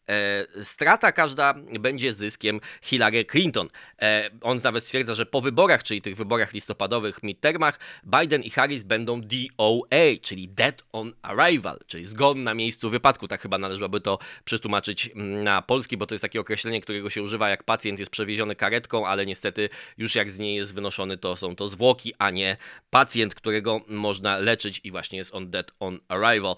strata 0.62 1.12
każda 1.12 1.54
będzie 1.80 2.12
zyskiem 2.12 2.60
Hillary 2.82 3.24
Clinton. 3.24 3.68
E, 4.02 4.30
on 4.42 4.60
nawet 4.64 4.84
stwierdza, 4.84 5.14
że 5.14 5.26
po 5.26 5.40
wyborach, 5.40 5.82
czyli 5.82 6.02
tych 6.02 6.16
wyborach 6.16 6.52
listopadowych, 6.52 7.22
midtermach, 7.22 7.78
Biden 8.04 8.42
i 8.42 8.50
Harris 8.50 8.84
będą 8.84 9.20
DOA, 9.20 10.18
czyli 10.22 10.48
Dead 10.48 10.82
on 10.92 11.12
Arrival, 11.22 11.78
czyli 11.86 12.06
zgon 12.06 12.44
na 12.44 12.54
miejscu 12.54 12.90
wypadku. 12.90 13.28
Tak 13.28 13.42
chyba 13.42 13.58
należałoby 13.58 14.00
to 14.00 14.18
przetłumaczyć 14.44 15.10
mm, 15.14 15.44
na 15.44 15.62
polski, 15.62 15.96
bo 15.96 16.06
to 16.06 16.14
jest 16.14 16.22
takie 16.22 16.40
określenie, 16.40 16.80
którego 16.80 17.10
się 17.10 17.22
używa 17.22 17.48
jak 17.48 17.64
pacjent 17.64 17.98
jest 17.98 18.10
przewieziony 18.10 18.56
karetką, 18.56 19.06
ale 19.06 19.26
niestety 19.26 19.68
już 19.98 20.14
jak 20.14 20.30
z 20.30 20.38
niej 20.38 20.56
jest 20.56 20.74
wynoszony, 20.74 21.18
to 21.18 21.36
są 21.36 21.56
to 21.56 21.68
zwłoki, 21.68 22.14
a 22.18 22.30
nie 22.30 22.56
pacjent, 22.90 23.34
którego 23.34 23.80
można 23.88 24.38
leczyć 24.38 24.80
i 24.84 24.90
właśnie 24.90 25.18
jest 25.18 25.34
on 25.34 25.50
Dead 25.50 25.72
on 25.80 25.98
Arrival. 26.08 26.56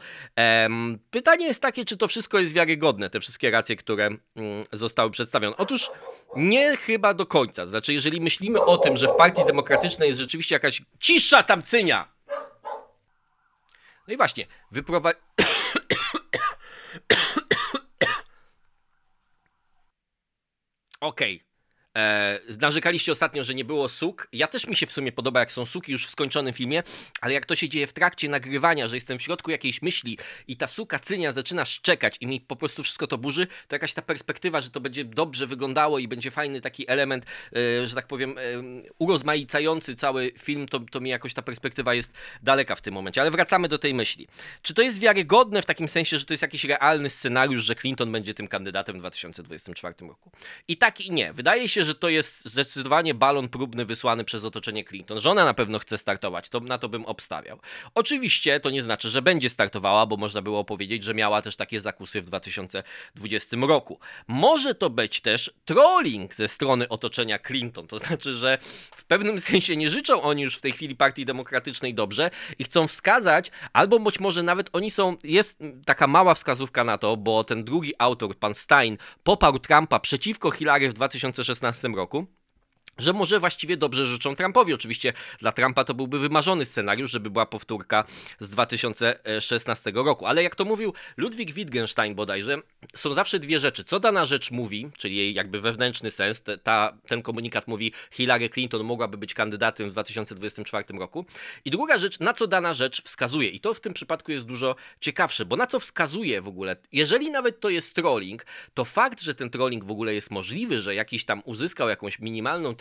Pytanie 1.11 1.47
jest 1.47 1.63
takie, 1.63 1.85
czy 1.85 1.97
to 1.97 2.09
wszystko 2.09 2.39
jest 2.39 2.55
wiarygodne, 2.55 3.11
te 3.11 3.21
wszystkie 3.21 3.42
wszystkie 3.43 3.51
racje, 3.51 3.77
które 3.77 4.07
mm, 4.07 4.21
zostały 4.73 5.11
przedstawione. 5.11 5.57
Otóż 5.57 5.91
nie 6.37 6.77
chyba 6.77 7.15
do 7.15 7.27
końca. 7.27 7.67
Znaczy, 7.67 7.93
jeżeli 7.93 8.21
myślimy 8.21 8.61
o 8.61 8.79
tym, 8.79 8.97
że 8.97 9.09
w 9.09 9.17
Partii 9.17 9.45
Demokratycznej 9.45 10.09
jest 10.09 10.21
rzeczywiście 10.21 10.55
jakaś 10.55 10.83
cisza 10.99 11.43
tamcynia. 11.43 12.13
No 14.09 14.15
i 14.15 14.17
właśnie, 14.17 14.47
wyprowadzi... 14.71 15.19
Okej. 21.01 21.37
Okay. 21.37 21.52
E, 21.97 22.41
narzekaliście 22.61 23.13
ostatnio, 23.13 23.45
że 23.45 23.55
nie 23.55 23.65
było 23.65 23.89
suk. 23.89 24.29
Ja 24.33 24.47
też 24.47 24.67
mi 24.67 24.77
się 24.77 24.87
w 24.87 24.93
sumie 24.93 25.13
podoba, 25.13 25.41
jak 25.41 25.53
są 25.53 25.67
suki 25.67 25.93
już 25.93 26.07
w 26.07 26.11
skończonym 26.11 26.53
filmie, 26.53 26.83
ale 27.21 27.35
jak 27.35 27.47
to 27.47 27.57
się 27.57 27.69
dzieje 27.69 27.87
w 27.87 27.93
trakcie 27.93 28.29
nagrywania, 28.29 28.89
że 28.89 28.95
jestem 28.95 29.19
w 29.19 29.23
środku 29.23 29.51
jakiejś 29.51 29.83
myśli 29.83 30.19
i 30.49 30.57
ta 30.57 30.67
suka 30.67 30.99
cynia 30.99 31.33
zaczyna 31.33 31.65
szczekać 31.65 32.17
i 32.21 32.27
mi 32.27 32.41
po 32.41 32.57
prostu 32.57 32.83
wszystko 32.83 33.07
to 33.07 33.19
burzy, 33.19 33.47
to 33.47 33.75
jakaś 33.75 33.95
ta 33.95 34.03
perspektywa, 34.03 34.61
że 34.61 34.71
to 34.71 34.81
będzie 34.81 35.05
dobrze 35.05 35.47
wyglądało 35.47 35.99
i 35.99 36.09
będzie 36.09 36.31
fajny 36.31 36.61
taki 36.61 36.91
element, 36.91 37.27
e, 37.57 37.87
że 37.87 37.95
tak 37.95 38.07
powiem, 38.07 38.39
e, 38.39 38.43
urozmaicający 38.99 39.95
cały 39.95 40.33
film, 40.39 40.67
to, 40.67 40.81
to 40.81 41.01
mi 41.01 41.11
jakoś 41.11 41.35
ta 41.35 41.43
perspektywa 41.43 41.95
jest 41.95 42.13
daleka 42.43 42.77
w 42.77 42.83
tym 42.83 42.95
momencie. 42.95 43.21
Ale 43.21 43.31
wracamy 43.31 43.69
do 43.69 43.79
tej 43.79 43.95
myśli. 43.95 44.29
Czy 44.63 44.75
to 44.75 44.83
jest 44.83 45.01
wiarygodne 45.01 45.63
w 45.63 45.67
takim 45.67 45.89
sensie, 45.89 46.19
że 46.19 46.25
to 46.25 46.33
jest 46.33 46.43
jakiś 46.43 46.65
realny 46.65 47.11
scenariusz, 47.11 47.65
że 47.65 47.75
Clinton 47.75 48.13
będzie 48.13 48.35
tym 48.35 48.49
kandydatem 48.49 48.97
w 48.97 48.99
2024 48.99 49.95
roku? 50.01 50.31
I 50.69 50.77
tak 50.77 51.01
i 51.01 51.13
nie. 51.13 51.33
Wydaje 51.33 51.69
się, 51.69 51.82
że 51.85 51.95
to 51.95 52.09
jest 52.09 52.45
zdecydowanie 52.45 53.15
balon 53.15 53.49
próbny 53.49 53.85
wysłany 53.85 54.25
przez 54.25 54.45
otoczenie 54.45 54.85
Clinton. 54.85 55.21
Żona 55.21 55.45
na 55.45 55.55
pewno 55.55 55.79
chce 55.79 55.99
startować, 55.99 56.49
to 56.49 56.61
na 56.61 56.79
to 56.79 56.89
bym 56.89 57.07
obstawiał. 57.07 57.59
Oczywiście 57.95 58.61
to 58.61 58.71
nie 58.71 58.83
znaczy, 58.83 59.11
że 59.11 59.23
będzie 59.23 59.51
startowała, 59.51 60.07
bo 60.07 60.17
można 60.17 60.43
było 60.43 60.65
powiedzieć, 60.65 61.05
że 61.05 61.15
miała 61.15 61.43
też 61.43 61.57
takie 61.57 61.81
zakusy 61.81 62.23
w 62.23 62.27
2020 62.27 63.57
roku. 63.69 64.01
Może 64.29 64.75
to 64.75 64.91
być 64.91 65.21
też 65.21 65.51
trolling 65.65 66.35
ze 66.35 66.49
strony 66.49 66.89
otoczenia 66.89 67.39
Clinton, 67.39 67.87
to 67.87 67.99
znaczy, 67.99 68.35
że 68.35 68.59
w 68.97 69.05
pewnym 69.05 69.41
sensie 69.41 69.77
nie 69.77 69.91
życzą 69.91 70.23
oni 70.23 70.43
już 70.43 70.57
w 70.57 70.61
tej 70.61 70.73
chwili 70.73 70.97
Partii 70.97 71.25
Demokratycznej 71.25 71.95
dobrze 71.95 72.31
i 72.59 72.65
chcą 72.65 72.89
wskazać, 72.89 73.51
albo 73.73 73.99
być 73.99 74.21
może 74.21 74.43
nawet 74.43 74.71
oni 74.73 74.91
są, 74.91 75.17
jest 75.25 75.59
taka 75.85 76.07
mała 76.07 76.35
wskazówka 76.35 76.85
na 76.85 76.99
to, 76.99 77.17
bo 77.17 77.45
ten 77.45 77.65
drugi 77.65 77.93
autor, 77.99 78.37
pan 78.37 78.55
Stein, 78.55 78.99
poparł 79.25 79.59
Trumpa 79.59 80.01
przeciwko 80.01 80.51
Hillary 80.51 80.89
w 80.89 80.93
2016 80.93 81.72
roku 81.95 82.27
że 82.99 83.13
może 83.13 83.41
właściwie 83.41 83.77
dobrze 83.77 84.07
życzą 84.07 84.37
Trumpowi. 84.37 84.75
Oczywiście 84.75 85.13
dla 85.39 85.53
Trumpa 85.53 85.85
to 85.85 85.95
byłby 85.95 86.19
wymarzony 86.19 86.65
scenariusz, 86.65 87.11
żeby 87.11 87.31
była 87.31 87.47
powtórka 87.47 88.05
z 88.41 88.51
2016 88.51 89.93
roku. 89.95 90.27
Ale 90.27 90.43
jak 90.43 90.55
to 90.55 90.65
mówił 90.65 90.95
Ludwik 91.17 91.53
Wittgenstein 91.53 92.15
bodajże, 92.15 92.59
są 92.97 93.13
zawsze 93.13 93.39
dwie 93.39 93.61
rzeczy. 93.61 93.85
Co 93.85 94.01
dana 94.01 94.27
rzecz 94.27 94.51
mówi, 94.51 94.89
czyli 94.99 95.17
jej 95.17 95.35
jakby 95.35 95.61
wewnętrzny 95.61 96.11
sens, 96.11 96.43
ta, 96.63 96.99
ten 97.07 97.23
komunikat 97.23 97.69
mówi 97.69 97.93
Hillary 98.11 98.49
Clinton 98.49 98.85
mogłaby 98.85 99.17
być 99.17 99.35
kandydatem 99.35 99.89
w 99.89 99.93
2024 99.93 100.85
roku. 100.99 101.27
I 101.65 101.71
druga 101.71 101.99
rzecz, 101.99 102.21
na 102.21 102.33
co 102.33 102.47
dana 102.47 102.75
rzecz 102.75 103.03
wskazuje. 103.03 103.49
I 103.49 103.61
to 103.61 103.75
w 103.75 103.81
tym 103.81 103.95
przypadku 103.95 104.33
jest 104.33 104.47
dużo 104.47 104.77
ciekawsze, 105.01 105.45
bo 105.45 105.57
na 105.57 105.67
co 105.67 105.81
wskazuje 105.81 106.43
w 106.43 106.49
ogóle, 106.49 106.77
jeżeli 106.93 107.31
nawet 107.31 107.61
to 107.61 107.69
jest 107.69 107.95
trolling, 107.95 108.47
to 108.75 108.85
fakt, 108.85 109.21
że 109.23 109.35
ten 109.35 109.51
trolling 109.51 109.85
w 109.85 109.91
ogóle 109.91 110.15
jest 110.15 110.31
możliwy, 110.31 110.83
że 110.83 110.95
jakiś 110.95 111.25
tam 111.25 111.43
uzyskał 111.45 111.89
jakąś 111.89 112.19
minimalną 112.19 112.75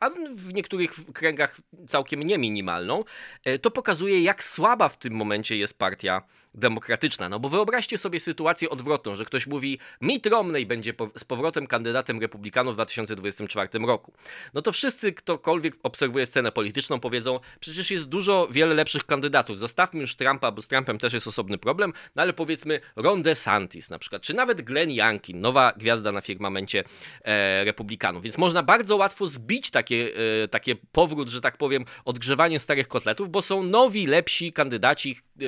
a 0.00 0.10
w 0.36 0.54
niektórych 0.54 0.94
kręgach 1.12 1.60
całkiem 1.88 2.22
nie 2.22 2.38
minimalną, 2.38 3.04
e, 3.44 3.58
to 3.58 3.70
pokazuje, 3.70 4.22
jak 4.22 4.44
słaba 4.44 4.88
w 4.88 4.98
tym 4.98 5.14
momencie 5.14 5.56
jest 5.56 5.78
partia 5.78 6.22
demokratyczna. 6.54 7.28
No 7.28 7.40
bo 7.40 7.48
wyobraźcie 7.48 7.98
sobie 7.98 8.20
sytuację 8.20 8.70
odwrotną, 8.70 9.14
że 9.14 9.24
ktoś 9.24 9.46
mówi 9.46 9.78
Mitt 10.00 10.26
Romney 10.26 10.66
będzie 10.66 10.94
po, 10.94 11.10
z 11.16 11.24
powrotem 11.24 11.66
kandydatem 11.66 12.20
republikanów 12.20 12.74
w 12.74 12.76
2024 12.76 13.86
roku. 13.86 14.12
No 14.54 14.62
to 14.62 14.72
wszyscy, 14.72 15.12
ktokolwiek 15.12 15.76
obserwuje 15.82 16.26
scenę 16.26 16.52
polityczną 16.52 17.00
powiedzą, 17.00 17.40
przecież 17.60 17.90
jest 17.90 18.04
dużo, 18.04 18.48
wiele 18.50 18.74
lepszych 18.74 19.04
kandydatów. 19.04 19.58
Zostawmy 19.58 20.00
już 20.00 20.16
Trumpa, 20.16 20.50
bo 20.50 20.62
z 20.62 20.68
Trumpem 20.68 20.98
też 20.98 21.12
jest 21.12 21.26
osobny 21.26 21.58
problem, 21.58 21.92
no 22.16 22.22
ale 22.22 22.32
powiedzmy 22.32 22.80
Ron 22.96 23.22
DeSantis 23.22 23.90
na 23.90 23.98
przykład, 23.98 24.22
czy 24.22 24.34
nawet 24.34 24.62
Glenn 24.62 24.90
Youngkin, 24.90 25.40
nowa 25.40 25.72
gwiazda 25.76 26.12
na 26.12 26.20
firmamencie 26.20 26.84
e, 27.22 27.64
republikanów. 27.64 28.22
Więc 28.22 28.38
można 28.38 28.62
bardzo 28.62 28.96
łatwo 28.96 29.26
zbić 29.26 29.70
takie, 29.70 30.10
e, 30.42 30.48
takie 30.48 30.76
powrót, 30.92 31.28
że 31.28 31.40
tak 31.40 31.56
powiem, 31.56 31.84
odgrzewanie 32.04 32.60
starych 32.60 32.88
kotletów, 32.88 33.30
bo 33.30 33.42
są 33.42 33.62
nowi, 33.62 34.06
lepsi 34.06 34.52
kandydaci, 34.52 35.16
e, 35.40 35.44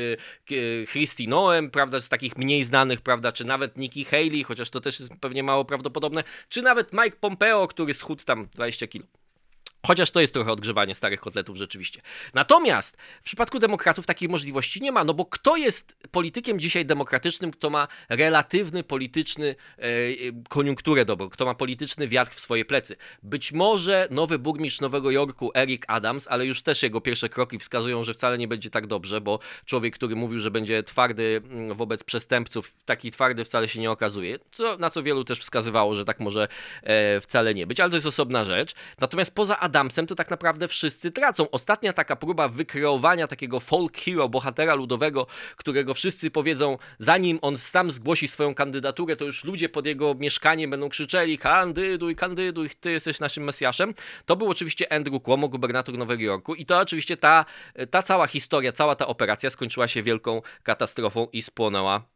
Christy 0.97 1.29
Noem, 1.29 1.71
prawda, 1.71 2.01
z 2.01 2.09
takich 2.09 2.37
mniej 2.37 2.65
znanych, 2.65 3.01
prawda, 3.01 3.33
czy 3.33 3.45
nawet 3.45 3.77
Nikki 3.77 4.05
Haley, 4.05 4.45
chociaż 4.45 4.71
to 4.71 4.81
też 4.81 5.01
jest 5.01 5.13
pewnie 5.21 5.43
mało 5.43 5.65
prawdopodobne, 5.65 6.25
czy 6.49 6.63
nawet 6.63 6.93
Mike 6.93 7.17
Pompeo, 7.21 7.67
który 7.67 7.95
schudł 7.95 8.25
tam 8.25 8.47
20 8.47 8.87
kilo. 8.87 9.07
Chociaż 9.87 10.11
to 10.11 10.21
jest 10.21 10.35
trochę 10.35 10.53
odgrzewanie 10.53 10.95
starych 10.95 11.21
kotletów 11.21 11.57
rzeczywiście. 11.57 12.01
Natomiast 12.35 12.97
w 13.21 13.25
przypadku 13.25 13.59
demokratów 13.59 14.07
takiej 14.07 14.29
możliwości 14.29 14.83
nie 14.83 14.93
ma, 14.93 15.05
no 15.05 15.15
bo 15.15 15.25
kto 15.25 15.57
jest 15.57 15.97
politykiem 16.11 16.61
dzisiaj 16.61 16.87
demokratycznym, 16.87 17.51
kto 17.51 17.71
ma 17.71 17.89
relatywny 18.09 18.83
polityczny 18.83 19.57
e, 19.79 19.89
koniunkturę 20.49 21.05
dobrą, 21.05 21.29
kto 21.29 21.45
ma 21.45 21.55
polityczny 21.55 22.09
wiatr 22.09 22.35
w 22.35 22.41
swoje 22.41 22.65
plecy. 22.65 22.97
Być 23.23 23.53
może 23.53 24.09
nowy 24.11 24.39
burmistrz 24.39 24.81
Nowego 24.81 25.11
Jorku, 25.11 25.51
Eric 25.55 25.85
Adams, 25.89 26.29
ale 26.29 26.47
już 26.47 26.63
też 26.63 26.83
jego 26.83 27.01
pierwsze 27.01 27.29
kroki 27.29 27.59
wskazują, 27.59 28.05
że 28.05 28.15
wcale 28.15 28.39
nie 28.39 28.49
będzie 28.49 28.71
tak 28.71 28.87
dobrze, 28.87 29.21
bo 29.21 29.39
człowiek, 29.65 29.95
który 29.95 30.17
mówił, 30.17 30.41
że 30.41 30.51
będzie 30.51 30.83
twardy 30.83 31.43
mm, 31.45 31.77
wobec 31.77 32.05
przestępców, 32.05 32.75
taki 32.85 33.11
twardy 33.11 33.45
wcale 33.45 33.69
się 33.69 33.81
nie 33.81 33.91
okazuje, 33.91 34.39
co, 34.51 34.77
na 34.77 34.91
co 34.91 35.03
wielu 35.03 35.25
też 35.25 35.41
wskazywało, 35.41 35.95
że 35.95 36.05
tak 36.05 36.21
może 36.21 36.49
e, 36.83 37.21
wcale 37.21 37.55
nie 37.55 37.67
być, 37.67 37.81
ale 37.81 37.91
to 37.91 37.97
jest 37.97 38.07
osobna 38.07 38.45
rzecz. 38.45 38.75
Natomiast 39.01 39.35
poza 39.35 39.61
Adamsem 39.67 40.07
to 40.07 40.15
tak 40.15 40.31
naprawdę 40.31 40.69
wszyscy 40.69 41.11
tracą. 41.11 41.51
Ostatnia 41.51 41.93
taka 41.93 42.17
próba 42.17 42.49
wykreowania 42.49 43.29
takiego 43.29 43.61
folk 43.61 43.99
hero, 43.99 44.29
bohatera 44.29 44.75
ludowego, 44.75 45.27
którego 45.57 45.95
wszyscy 45.95 46.31
powiedzą, 46.31 46.79
zanim 46.99 47.39
on 47.43 47.59
sam 47.59 47.91
zgłosi 47.91 48.29
swoją 48.29 48.55
kandydaturę, 48.55 49.17
to 49.17 49.25
już 49.25 49.45
ludzie 49.45 49.69
pod 49.69 49.87
jego 49.87 50.15
mieszkaniem 50.15 50.71
będą 50.71 50.89
krzyczeli 50.89 51.39
kandyduj, 51.39 52.17
kandyduj, 52.17 52.71
ty 52.81 52.91
jesteś 52.91 53.21
naszym 53.21 53.45
Mesjaszem. 53.45 53.95
To 54.27 54.37
był 54.37 54.51
oczywiście 54.51 54.93
Andrew 54.93 55.23
Cuomo, 55.23 55.49
gubernator 55.49 55.99
Nowego 55.99 56.23
Jorku 56.23 56.55
i 56.55 56.67
to 56.67 56.79
oczywiście 56.79 57.17
ta, 57.17 57.45
ta 57.91 58.03
cała 58.03 58.27
historia, 58.27 58.73
cała 58.73 58.95
ta 58.95 59.07
operacja 59.07 59.51
skończyła 59.51 59.89
się 59.89 60.03
wielką 60.03 60.43
katastrofą 60.63 61.29
i 61.33 61.43
spłonęła 61.43 62.16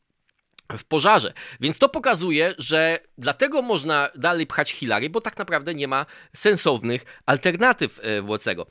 w 0.79 0.85
pożarze. 0.85 1.33
Więc 1.61 1.79
to 1.79 1.89
pokazuje, 1.89 2.55
że 2.59 2.99
dlatego 3.19 3.63
można 3.63 4.09
dalej 4.15 4.47
pchać 4.47 4.73
Hillary, 4.73 5.11
bo 5.11 5.21
tak 5.21 5.39
naprawdę 5.39 5.75
nie 5.75 5.89
ma 5.89 6.07
sensownych 6.37 7.05
alternatyw 7.27 8.01
e, 8.03 8.39
tego. 8.45 8.67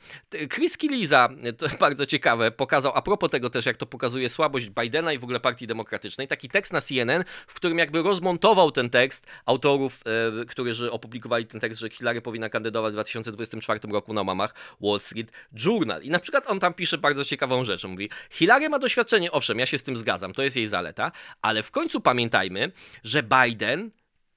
Chris 0.54 0.78
Kiliza, 0.78 1.28
to 1.58 1.66
bardzo 1.80 2.06
ciekawe, 2.06 2.50
pokazał, 2.50 2.92
a 2.94 3.02
propos 3.02 3.30
tego 3.30 3.50
też, 3.50 3.66
jak 3.66 3.76
to 3.76 3.86
pokazuje 3.86 4.30
słabość 4.30 4.70
Bidena 4.70 5.12
i 5.12 5.18
w 5.18 5.24
ogóle 5.24 5.40
Partii 5.40 5.66
Demokratycznej, 5.66 6.28
taki 6.28 6.48
tekst 6.48 6.72
na 6.72 6.80
CNN, 6.80 7.24
w 7.46 7.54
którym 7.54 7.78
jakby 7.78 8.02
rozmontował 8.02 8.70
ten 8.72 8.90
tekst 8.90 9.26
autorów, 9.46 10.02
e, 10.40 10.44
którzy 10.44 10.92
opublikowali 10.92 11.46
ten 11.46 11.60
tekst, 11.60 11.80
że 11.80 11.90
Hillary 11.90 12.22
powinna 12.22 12.48
kandydować 12.48 12.92
w 12.92 12.94
2024 12.94 13.80
roku 13.92 14.12
na 14.12 14.22
łamach 14.22 14.54
Wall 14.80 15.00
Street 15.00 15.32
Journal. 15.64 16.02
I 16.02 16.10
na 16.10 16.18
przykład 16.18 16.50
on 16.50 16.60
tam 16.60 16.74
pisze 16.74 16.98
bardzo 16.98 17.24
ciekawą 17.24 17.64
rzecz. 17.64 17.84
Mówi, 17.84 18.10
Hillary 18.30 18.68
ma 18.68 18.78
doświadczenie, 18.78 19.32
owszem, 19.32 19.58
ja 19.58 19.66
się 19.66 19.78
z 19.78 19.82
tym 19.82 19.96
zgadzam, 19.96 20.32
to 20.32 20.42
jest 20.42 20.56
jej 20.56 20.66
zaleta, 20.66 21.12
ale 21.42 21.62
w 21.62 21.70
końcu 21.70 21.89
końcu 21.90 22.00
pamiętajmy, 22.00 22.72
że 23.04 23.22
Biden 23.22 23.90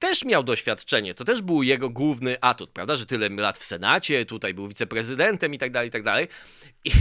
też 0.04 0.24
miał 0.24 0.42
doświadczenie. 0.42 1.14
To 1.14 1.24
też 1.24 1.42
był 1.42 1.62
jego 1.62 1.90
główny 1.90 2.36
atut, 2.40 2.70
prawda? 2.70 2.96
Że 2.96 3.06
tyle 3.06 3.28
lat 3.28 3.58
w 3.58 3.64
Senacie, 3.64 4.26
tutaj 4.26 4.54
był 4.54 4.68
wiceprezydentem 4.68 5.54
i 5.54 5.58
tak 5.58 5.70
dalej, 5.70 5.88
i 5.88 5.92
tak 5.92 6.02
dalej. 6.02 6.28
I, 6.84 6.92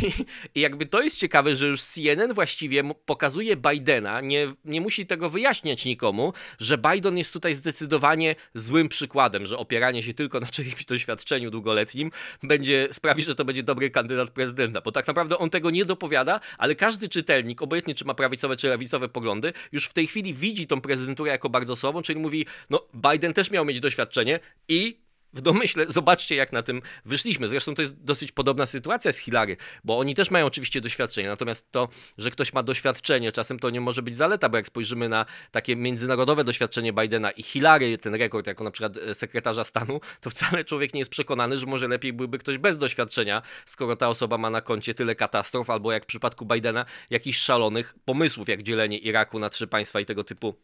jakby 0.62 0.86
to 0.86 1.01
jest 1.01 1.17
ciekawe, 1.17 1.55
że 1.55 1.67
już 1.67 1.81
CNN 1.81 2.33
właściwie 2.33 2.83
pokazuje 3.05 3.55
Bidena, 3.55 4.22
nie, 4.22 4.53
nie 4.65 4.81
musi 4.81 5.05
tego 5.05 5.29
wyjaśniać 5.29 5.86
nikomu, 5.86 6.33
że 6.60 6.77
Biden 6.77 7.17
jest 7.17 7.33
tutaj 7.33 7.53
zdecydowanie 7.53 8.36
złym 8.53 8.89
przykładem, 8.89 9.45
że 9.45 9.57
opieranie 9.57 10.03
się 10.03 10.13
tylko 10.13 10.39
na 10.39 10.48
czyimś 10.48 10.86
doświadczeniu 10.86 11.51
długoletnim 11.51 12.12
będzie 12.43 12.88
sprawi, 12.91 13.22
że 13.22 13.36
to 13.36 13.45
będzie 13.45 13.63
dobry 13.63 13.89
kandydat 13.89 14.29
prezydenta, 14.29 14.81
bo 14.81 14.91
tak 14.91 15.07
naprawdę 15.07 15.38
on 15.38 15.50
tego 15.50 15.69
nie 15.69 15.86
dopowiada, 15.86 16.39
ale 16.57 16.75
każdy 16.75 17.10
czytelnik, 17.10 17.62
obojętnie 17.62 17.95
czy 17.95 18.05
ma 18.05 18.13
prawicowe 18.13 18.55
czy 18.55 18.67
lewicowe 18.67 19.10
poglądy, 19.10 19.53
już 19.72 19.86
w 19.86 19.93
tej 19.93 20.07
chwili 20.07 20.33
widzi 20.33 20.67
tą 20.67 20.81
prezydenturę 20.81 21.31
jako 21.31 21.50
bardzo 21.50 21.75
słabą, 21.75 22.01
czyli 22.01 22.19
mówi, 22.19 22.45
no 22.69 22.88
Biden 22.93 23.33
też 23.33 23.51
miał 23.51 23.65
mieć 23.65 23.79
doświadczenie 23.79 24.39
i 24.67 25.03
w 25.33 25.41
domyśle, 25.41 25.85
zobaczcie 25.89 26.35
jak 26.35 26.51
na 26.51 26.63
tym 26.63 26.81
wyszliśmy. 27.05 27.47
Zresztą 27.47 27.75
to 27.75 27.81
jest 27.81 28.03
dosyć 28.03 28.31
podobna 28.31 28.65
sytuacja 28.65 29.12
z 29.12 29.17
Hillary, 29.17 29.57
bo 29.83 29.97
oni 29.97 30.15
też 30.15 30.31
mają 30.31 30.45
oczywiście 30.45 30.81
doświadczenie, 30.81 31.27
natomiast 31.27 31.71
to, 31.71 31.89
że 32.17 32.31
ktoś 32.31 32.53
ma 32.53 32.63
doświadczenie, 32.63 33.31
czasem 33.31 33.59
to 33.59 33.69
nie 33.69 33.81
może 33.81 34.01
być 34.01 34.15
zaleta, 34.15 34.50
bo 34.50 34.57
jak 34.57 34.67
spojrzymy 34.67 35.09
na 35.09 35.25
takie 35.51 35.75
międzynarodowe 35.75 36.43
doświadczenie 36.43 36.93
Bidena 36.93 37.31
i 37.31 37.43
Hillary, 37.43 37.97
ten 37.97 38.15
rekord 38.15 38.47
jako 38.47 38.63
na 38.63 38.71
przykład 38.71 38.97
e, 38.97 39.15
sekretarza 39.15 39.63
stanu, 39.63 40.01
to 40.21 40.29
wcale 40.29 40.63
człowiek 40.63 40.93
nie 40.93 41.00
jest 41.00 41.12
przekonany, 41.12 41.59
że 41.59 41.65
może 41.65 41.88
lepiej 41.88 42.13
byłby 42.13 42.38
ktoś 42.38 42.57
bez 42.57 42.77
doświadczenia, 42.77 43.41
skoro 43.65 43.95
ta 43.95 44.09
osoba 44.09 44.38
ma 44.38 44.50
na 44.50 44.62
koncie 44.62 44.93
tyle 44.93 45.15
katastrof, 45.15 45.69
albo 45.69 45.91
jak 45.91 46.03
w 46.03 46.07
przypadku 46.07 46.45
Bidena, 46.45 46.85
jakichś 47.09 47.38
szalonych 47.38 47.95
pomysłów, 48.05 48.50
jak 48.50 48.63
dzielenie 48.63 48.97
Iraku 48.97 49.39
na 49.39 49.50
trzy 49.50 49.67
państwa 49.67 50.00
i 50.00 50.05
tego 50.05 50.23
typu 50.23 50.55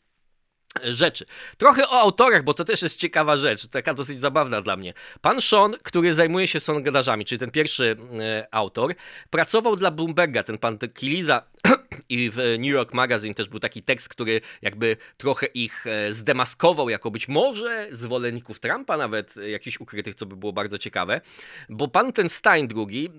rzeczy. 0.84 1.26
Trochę 1.58 1.90
o 1.90 2.00
autorach, 2.00 2.44
bo 2.44 2.54
to 2.54 2.66
też 2.66 2.82
jest 2.82 3.00
ciekawa 3.00 3.38
rzecz, 3.38 3.68
taka 3.68 3.94
dosyć 3.94 4.20
zabawna 4.20 4.62
dla 4.62 4.78
mnie. 4.78 4.94
Pan 5.22 5.42
Sean, 5.42 5.76
który 5.84 6.14
zajmuje 6.14 6.48
się 6.48 6.60
sondażami, 6.60 7.26
czyli 7.26 7.40
ten 7.40 7.52
pierwszy 7.52 7.98
e, 8.20 8.48
autor, 8.52 8.94
pracował 9.30 9.76
dla 9.76 9.92
Bloomberga, 9.92 10.44
ten 10.44 10.58
pan 10.58 10.78
Kiliza 10.94 11.44
i 12.10 12.30
w 12.30 12.38
New 12.60 12.72
York 12.72 12.94
Magazine 12.94 13.34
też 13.34 13.50
był 13.50 13.60
taki 13.60 13.84
tekst, 13.84 14.10
który 14.10 14.42
jakby 14.62 14.98
trochę 15.18 15.46
ich 15.46 15.88
e, 15.88 16.14
zdemaskował 16.14 16.90
jako 16.90 17.12
być 17.12 17.28
może 17.28 17.88
zwolenników 17.92 18.60
Trumpa 18.60 18.98
nawet 18.98 19.36
jakichś 19.36 19.80
ukrytych, 19.80 20.16
co 20.16 20.26
by 20.26 20.36
było 20.36 20.54
bardzo 20.54 20.78
ciekawe, 20.78 21.22
bo 21.70 21.88
pan 21.88 22.14
ten 22.14 22.30
Stein 22.30 22.68
drugi, 22.68 23.10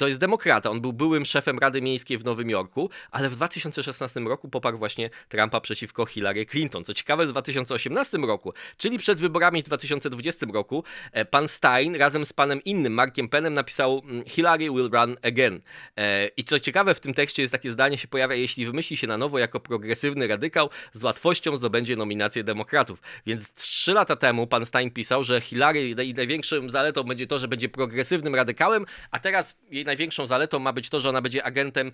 to 0.00 0.08
jest 0.08 0.20
demokrata. 0.20 0.70
On 0.70 0.80
był 0.80 0.92
byłym 0.92 1.24
szefem 1.24 1.58
Rady 1.58 1.82
Miejskiej 1.82 2.18
w 2.18 2.24
Nowym 2.24 2.50
Jorku, 2.50 2.90
ale 3.10 3.28
w 3.28 3.36
2016 3.36 4.20
roku 4.20 4.48
poparł 4.48 4.78
właśnie 4.78 5.10
Trumpa 5.28 5.60
przeciwko 5.60 6.06
Hillary 6.06 6.46
Clinton. 6.46 6.84
Co 6.84 6.94
ciekawe, 6.94 7.26
w 7.26 7.28
2018 7.28 8.18
roku, 8.18 8.52
czyli 8.76 8.98
przed 8.98 9.20
wyborami 9.20 9.62
w 9.62 9.64
2020 9.64 10.46
roku, 10.52 10.84
e, 11.12 11.24
pan 11.24 11.48
Stein 11.48 11.96
razem 11.96 12.24
z 12.24 12.32
panem 12.32 12.64
innym, 12.64 12.92
Markiem 12.92 13.28
Pennem, 13.28 13.54
napisał 13.54 14.02
mm, 14.04 14.24
Hillary 14.24 14.70
will 14.70 14.90
run 14.92 15.16
again. 15.22 15.60
E, 15.96 16.28
I 16.28 16.44
co 16.44 16.60
ciekawe, 16.60 16.94
w 16.94 17.00
tym 17.00 17.14
tekście 17.14 17.42
jest 17.42 17.52
takie 17.60 17.70
zdanie 17.70 17.98
się 17.98 18.08
pojawia, 18.08 18.34
jeśli 18.34 18.66
wymyśli 18.66 18.96
się 18.96 19.06
na 19.06 19.18
nowo 19.18 19.38
jako 19.38 19.60
progresywny 19.60 20.26
radykał, 20.26 20.70
z 20.92 21.02
łatwością 21.02 21.56
zdobędzie 21.56 21.96
nominację 21.96 22.44
demokratów. 22.44 23.02
Więc 23.26 23.52
trzy 23.54 23.92
lata 23.92 24.16
temu 24.16 24.46
pan 24.46 24.66
Stein 24.66 24.90
pisał, 24.90 25.24
że 25.24 25.40
Hillary 25.40 25.94
największą 26.16 26.68
zaletą 26.68 27.02
będzie 27.02 27.26
to, 27.26 27.38
że 27.38 27.48
będzie 27.48 27.68
progresywnym 27.68 28.34
radykałem, 28.34 28.86
a 29.10 29.18
teraz 29.18 29.56
jej 29.70 29.84
największą 29.84 30.26
zaletą 30.26 30.58
ma 30.58 30.72
być 30.72 30.88
to, 30.88 31.00
że 31.00 31.08
ona 31.08 31.22
będzie 31.22 31.44
agentem 31.44 31.92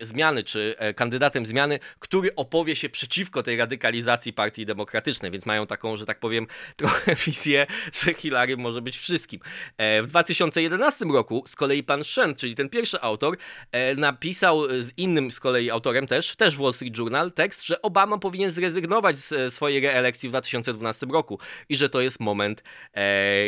zmiany, 0.00 0.44
czy 0.44 0.74
e, 0.78 0.94
kandydatem 0.94 1.46
zmiany, 1.46 1.78
który 1.98 2.34
opowie 2.34 2.76
się 2.76 2.88
przeciwko 2.88 3.42
tej 3.42 3.56
radykalizacji 3.56 4.32
partii 4.32 4.66
demokratycznej, 4.66 5.30
więc 5.30 5.46
mają 5.46 5.66
taką, 5.66 5.96
że 5.96 6.06
tak 6.06 6.20
powiem, 6.20 6.46
trochę 6.76 7.14
wizję, 7.14 7.66
że 7.92 8.14
Hillary 8.14 8.56
może 8.56 8.82
być 8.82 8.98
wszystkim. 8.98 9.40
E, 9.76 10.02
w 10.02 10.06
2011 10.06 11.04
roku 11.04 11.44
z 11.46 11.56
kolei 11.56 11.82
pan 11.82 12.04
Shen, 12.04 12.34
czyli 12.34 12.54
ten 12.54 12.68
pierwszy 12.68 13.00
autor, 13.00 13.36
e, 13.72 13.94
napisał 13.94 14.77
z 14.82 14.92
innym 14.96 15.32
z 15.32 15.40
kolei 15.40 15.70
autorem 15.70 16.06
też, 16.06 16.36
też 16.36 16.56
Wall 16.56 16.72
Street 16.72 16.98
Journal, 16.98 17.32
tekst, 17.32 17.66
że 17.66 17.82
Obama 17.82 18.18
powinien 18.18 18.50
zrezygnować 18.50 19.16
z 19.16 19.54
swojej 19.54 19.80
reelekcji 19.80 20.28
w 20.28 20.32
2012 20.32 21.06
roku 21.06 21.38
i 21.68 21.76
że 21.76 21.88
to 21.88 22.00
jest 22.00 22.20
moment 22.20 22.62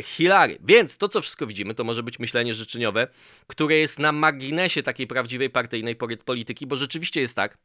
Hillary. 0.02 0.58
Więc 0.64 0.96
to, 0.96 1.08
co 1.08 1.20
wszystko 1.20 1.46
widzimy, 1.46 1.74
to 1.74 1.84
może 1.84 2.02
być 2.02 2.18
myślenie 2.18 2.54
życzeniowe, 2.54 3.08
które 3.46 3.76
jest 3.76 3.98
na 3.98 4.12
marginesie 4.12 4.82
takiej 4.82 5.06
prawdziwej 5.06 5.50
partyjnej 5.50 5.96
polityki, 6.24 6.66
bo 6.66 6.76
rzeczywiście 6.76 7.20
jest 7.20 7.36
tak, 7.36 7.58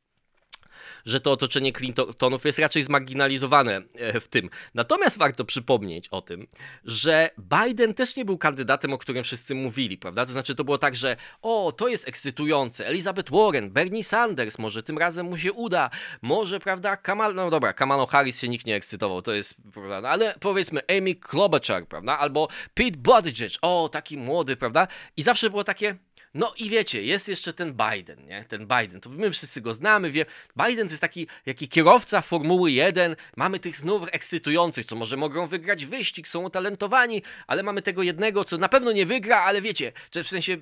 że 1.06 1.22
to 1.22 1.32
otoczenie 1.32 1.74
Clintonów 1.74 2.46
jest 2.46 2.60
raczej 2.60 2.84
zmarginalizowane 2.84 3.82
e, 3.94 4.20
w 4.20 4.27
tym. 4.27 4.50
Natomiast 4.74 5.18
warto 5.18 5.46
przypomnieć 5.46 6.08
o 6.08 6.22
tym, 6.22 6.48
że 6.84 7.30
Biden 7.38 7.94
też 7.94 8.15
nie 8.15 8.25
był 8.25 8.38
kandydatem, 8.38 8.94
o 8.94 8.98
którym 8.98 9.24
wszyscy 9.24 9.56
mówili, 9.56 9.98
prawda? 9.98 10.25
To 10.25 10.32
znaczy 10.32 10.56
to 10.56 10.63
było 10.63 10.77
tak, 10.77 10.96
że 10.96 11.18
o, 11.42 11.72
to 11.77 11.88
jest 11.88 12.08
ekscytujące, 12.08 12.88
Elizabeth 12.88 13.32
Warren, 13.32 13.72
Bernie 13.72 14.04
Sanders, 14.04 14.60
może 14.60 14.84
tym 14.84 14.98
razem 14.98 15.25
mu 15.25 15.38
się 15.38 15.54
uda, 15.54 15.89
może, 16.22 16.60
prawda, 16.60 16.98
Kamal, 16.98 17.36
no 17.36 17.50
dobra, 17.50 17.74
Kamalo 17.74 18.06
Harris 18.06 18.42
się 18.42 18.50
nikt 18.50 18.65
nie 18.65 18.75
ekscytował, 18.75 19.22
to 19.22 19.34
jest, 19.34 19.56
prawda, 19.74 20.01
no 20.01 20.10
ale 20.10 20.36
powiedzmy 20.39 20.82
Amy 20.98 21.15
Klobuchar, 21.15 21.88
prawda, 21.88 22.20
albo 22.20 22.48
Pete 22.74 22.98
Buttigieg, 22.98 23.51
o, 23.62 23.89
taki 23.92 24.18
młody, 24.18 24.56
prawda? 24.56 24.88
I 25.18 25.24
zawsze 25.24 25.50
było 25.50 25.63
takie, 25.63 25.96
no 26.36 26.54
i 26.58 26.70
wiecie, 26.70 27.04
jest 27.04 27.27
jeszcze 27.27 27.54
ten 27.54 27.74
Biden, 27.74 28.25
nie? 28.25 28.46
Ten 28.48 28.68
Biden, 28.68 29.01
to 29.01 29.10
my 29.10 29.32
wszyscy 29.32 29.62
go 29.62 29.74
znamy, 29.74 30.12
wie. 30.12 30.25
Biden 30.68 30.88
to 30.88 30.94
jest 30.94 31.01
taki, 31.01 31.27
jaki 31.46 31.68
kierowca 31.68 32.22
Formuły 32.22 32.72
1, 32.72 33.15
mamy 33.36 33.60
tych 33.60 33.77
znów 33.77 34.08
ekscytujących, 34.12 34.86
co 34.86 34.96
może 34.96 35.18
mogą 35.18 35.48
wygrać 35.48 35.86
wyścig, 35.86 36.27
są 36.27 36.44
utalentowani, 36.44 37.22
ale 37.48 37.63
mamy 37.63 37.82
tego 37.82 38.04
jednego, 38.04 38.44
co 38.44 38.58
na 38.58 38.70
pewno 38.70 38.92
nie 38.92 39.06
wygra, 39.06 39.38
ale 39.38 39.62
wiecie, 39.62 39.92
że 40.12 40.24
w 40.24 40.27
sensie 40.27 40.58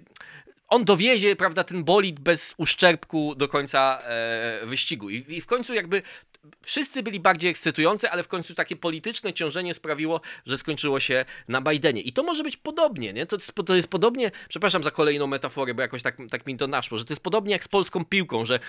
on 0.67 0.85
dowiezie, 0.85 1.35
prawda, 1.35 1.63
ten 1.63 1.83
bolid 1.83 2.19
bez 2.19 2.53
uszczerbku 2.57 3.35
do 3.35 3.47
końca 3.47 4.01
e, 4.03 4.65
wyścigu. 4.65 5.09
I, 5.09 5.25
I, 5.27 5.41
w 5.41 5.45
końcu 5.45 5.73
jakby 5.73 6.01
wszyscy 6.61 7.03
byli 7.03 7.19
bardziej 7.19 7.51
ekscytujący, 7.51 8.09
ale 8.09 8.23
w 8.23 8.27
końcu 8.27 8.53
takie 8.53 8.75
polityczne 8.75 9.33
ciążenie 9.33 9.73
sprawiło, 9.73 10.21
że 10.45 10.57
skończyło 10.57 10.99
się 10.99 11.25
na 11.47 11.61
Bidenie. 11.61 12.01
I 12.01 12.13
to 12.13 12.23
może 12.23 12.43
być 12.43 12.57
podobnie, 12.57 13.13
nie? 13.13 13.25
To 13.25 13.37
to 13.65 13.75
jest 13.75 13.87
podobnie, 13.87 14.31
przepraszam 14.49 14.83
za 14.83 14.91
kolejną 14.91 15.27
metaforę, 15.27 15.73
bo 15.73 15.81
jakoś 15.81 16.01
tak, 16.01 16.17
tak 16.29 16.45
mi 16.45 16.57
to 16.57 16.67
naszło, 16.67 16.97
że 16.97 17.05
to 17.05 17.13
jest 17.13 17.23
podobnie 17.23 17.51
jak 17.51 17.63
z 17.63 17.67
polską 17.67 18.05
piłką, 18.05 18.45
że, 18.45 18.59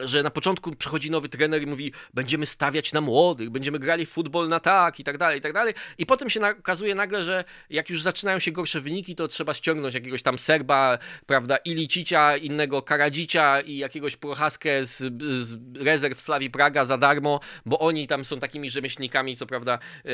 że 0.00 0.22
na 0.22 0.30
początku 0.30 0.76
przychodzi 0.76 1.10
nowy 1.10 1.28
trener 1.28 1.62
i 1.62 1.66
mówi, 1.66 1.92
będziemy 2.14 2.46
stawiać 2.46 2.92
na 2.92 3.00
młodych, 3.00 3.50
będziemy 3.50 3.78
grali 3.78 4.06
futbol 4.06 4.48
na 4.48 4.60
tak 4.60 5.00
i 5.00 5.04
tak 5.04 5.18
dalej, 5.18 5.38
i 5.38 5.42
tak 5.42 5.52
dalej. 5.52 5.74
I 5.98 6.06
potem 6.06 6.30
się 6.30 6.46
okazuje 6.46 6.94
nagle, 6.94 7.24
że 7.24 7.44
jak 7.70 7.90
już 7.90 8.02
zaczynają 8.02 8.38
się 8.38 8.52
gorsze 8.52 8.80
wyniki, 8.80 9.14
to 9.14 9.28
trzeba 9.28 9.54
ściągnąć 9.54 9.94
jakiegoś 9.94 10.22
tam 10.22 10.38
Serba, 10.38 10.98
prawda, 11.26 11.56
Ilicicia, 11.56 12.36
innego 12.36 12.82
Karadzicia 12.82 13.60
i 13.60 13.76
jakiegoś 13.76 14.16
Prochaskę 14.16 14.84
z, 14.84 15.22
z 15.46 15.58
rezerw 15.76 16.20
Slawi 16.20 16.50
Praga 16.50 16.84
za 16.84 16.98
darmo 16.98 17.21
darmo, 17.22 17.40
bo 17.66 17.78
oni 17.78 18.06
tam 18.06 18.24
są 18.24 18.38
takimi 18.38 18.70
rzemieślnikami, 18.70 19.36
co 19.36 19.46
prawda 19.46 19.78
e, 20.04 20.08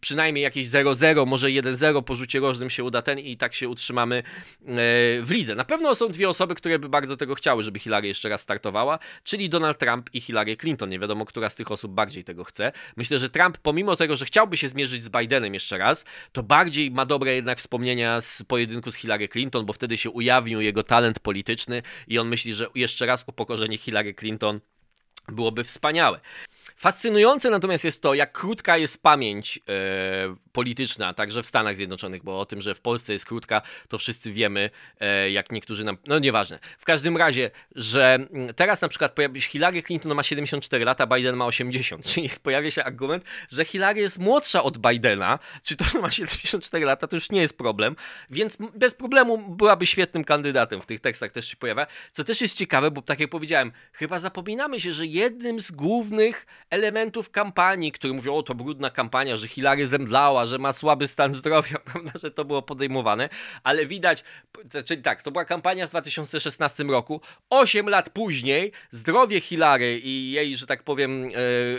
przynajmniej 0.00 0.42
jakieś 0.42 0.68
0-0, 0.68 1.26
może 1.26 1.46
1-0 1.46 2.02
po 2.02 2.14
rzucie 2.14 2.40
rożnym 2.40 2.70
się 2.70 2.84
uda 2.84 3.02
ten 3.02 3.18
i 3.18 3.36
tak 3.36 3.54
się 3.54 3.68
utrzymamy 3.68 4.16
e, 4.16 4.22
w 5.22 5.28
lidze. 5.30 5.54
Na 5.54 5.64
pewno 5.64 5.94
są 5.94 6.08
dwie 6.08 6.28
osoby, 6.28 6.54
które 6.54 6.78
by 6.78 6.88
bardzo 6.88 7.16
tego 7.16 7.34
chciały, 7.34 7.62
żeby 7.62 7.78
Hillary 7.78 8.08
jeszcze 8.08 8.28
raz 8.28 8.40
startowała, 8.40 8.98
czyli 9.24 9.48
Donald 9.48 9.78
Trump 9.78 10.10
i 10.12 10.20
Hillary 10.20 10.56
Clinton. 10.56 10.90
Nie 10.90 10.98
wiadomo, 10.98 11.24
która 11.24 11.50
z 11.50 11.54
tych 11.54 11.70
osób 11.70 11.92
bardziej 11.92 12.24
tego 12.24 12.44
chce. 12.44 12.72
Myślę, 12.96 13.18
że 13.18 13.30
Trump, 13.30 13.58
pomimo 13.58 13.96
tego, 13.96 14.16
że 14.16 14.24
chciałby 14.24 14.56
się 14.56 14.68
zmierzyć 14.68 15.02
z 15.02 15.08
Bidenem 15.08 15.54
jeszcze 15.54 15.78
raz, 15.78 16.04
to 16.32 16.42
bardziej 16.42 16.90
ma 16.90 17.06
dobre 17.06 17.34
jednak 17.34 17.58
wspomnienia 17.58 18.20
z 18.20 18.42
pojedynku 18.42 18.90
z 18.90 18.94
Hillary 18.94 19.28
Clinton, 19.28 19.66
bo 19.66 19.72
wtedy 19.72 19.96
się 19.96 20.10
ujawnił 20.10 20.60
jego 20.60 20.82
talent 20.82 21.20
polityczny 21.20 21.82
i 22.08 22.18
on 22.18 22.28
myśli, 22.28 22.54
że 22.54 22.66
jeszcze 22.74 23.06
raz 23.06 23.24
upokorzenie 23.26 23.78
Hillary 23.78 24.14
Clinton 24.14 24.60
byłoby 25.32 25.64
wspaniałe. 25.64 26.20
Fascynujące 26.78 27.50
natomiast 27.50 27.84
jest 27.84 28.02
to, 28.02 28.14
jak 28.14 28.32
krótka 28.32 28.76
jest 28.76 29.02
pamięć 29.02 29.58
e, 29.58 29.62
polityczna, 30.58 31.14
także 31.14 31.42
w 31.42 31.46
Stanach 31.46 31.76
Zjednoczonych, 31.76 32.22
bo 32.22 32.40
o 32.40 32.46
tym, 32.46 32.60
że 32.60 32.74
w 32.74 32.80
Polsce 32.80 33.12
jest 33.12 33.26
krótka, 33.26 33.62
to 33.88 33.98
wszyscy 33.98 34.32
wiemy, 34.32 34.70
e, 35.00 35.30
jak 35.30 35.52
niektórzy 35.52 35.84
nam. 35.84 35.98
No 36.06 36.18
nieważne. 36.18 36.58
W 36.78 36.84
każdym 36.84 37.16
razie, 37.16 37.50
że 37.74 38.14
mm, 38.14 38.54
teraz 38.54 38.80
na 38.80 38.88
przykład 38.88 39.12
pojawi 39.12 39.40
się 39.40 39.48
Hillary 39.48 39.82
Clinton 39.82 40.14
ma 40.14 40.22
74 40.22 40.84
lata, 40.84 41.06
Biden 41.06 41.36
ma 41.36 41.46
80, 41.46 42.04
czyli 42.14 42.30
pojawia 42.42 42.70
się 42.70 42.84
argument, 42.84 43.24
że 43.48 43.64
Hillary 43.64 44.00
jest 44.00 44.18
młodsza 44.18 44.62
od 44.62 44.78
Bidena, 44.78 45.38
czy 45.62 45.76
to 45.76 45.84
ma 46.00 46.10
74 46.10 46.84
lata, 46.84 47.06
to 47.06 47.16
już 47.16 47.30
nie 47.30 47.40
jest 47.40 47.58
problem, 47.58 47.96
więc 48.30 48.58
bez 48.74 48.94
problemu 48.94 49.38
byłaby 49.38 49.86
świetnym 49.86 50.24
kandydatem 50.24 50.82
w 50.82 50.86
tych 50.86 51.00
tekstach 51.00 51.32
też 51.32 51.48
się 51.48 51.56
pojawia. 51.56 51.86
Co 52.12 52.24
też 52.24 52.40
jest 52.40 52.58
ciekawe, 52.58 52.90
bo 52.90 53.02
tak 53.02 53.20
jak 53.20 53.30
powiedziałem, 53.30 53.72
chyba 53.92 54.18
zapominamy 54.18 54.80
się, 54.80 54.92
że 54.92 55.06
jednym 55.06 55.60
z 55.60 55.70
głównych 55.70 56.46
elementów 56.70 57.30
kampanii, 57.30 57.92
które 57.92 58.12
mówią, 58.12 58.34
o 58.34 58.42
to 58.42 58.54
brudna 58.54 58.90
kampania, 58.90 59.36
że 59.36 59.48
Hillary 59.48 59.86
zemdlała, 59.86 60.46
że 60.48 60.58
ma 60.58 60.72
słaby 60.72 61.08
stan 61.08 61.34
zdrowia, 61.34 61.78
prawda, 61.92 62.12
że 62.22 62.30
to 62.30 62.44
było 62.44 62.62
podejmowane, 62.62 63.28
ale 63.64 63.86
widać, 63.86 64.24
czyli 64.84 65.02
tak, 65.02 65.22
to 65.22 65.30
była 65.30 65.44
kampania 65.44 65.86
w 65.86 65.90
2016 65.90 66.84
roku, 66.84 67.20
8 67.50 67.88
lat 67.88 68.10
później 68.10 68.72
zdrowie 68.90 69.40
Hillary 69.40 70.00
i 70.04 70.30
jej, 70.30 70.56
że 70.56 70.66
tak 70.66 70.82
powiem, 70.82 71.30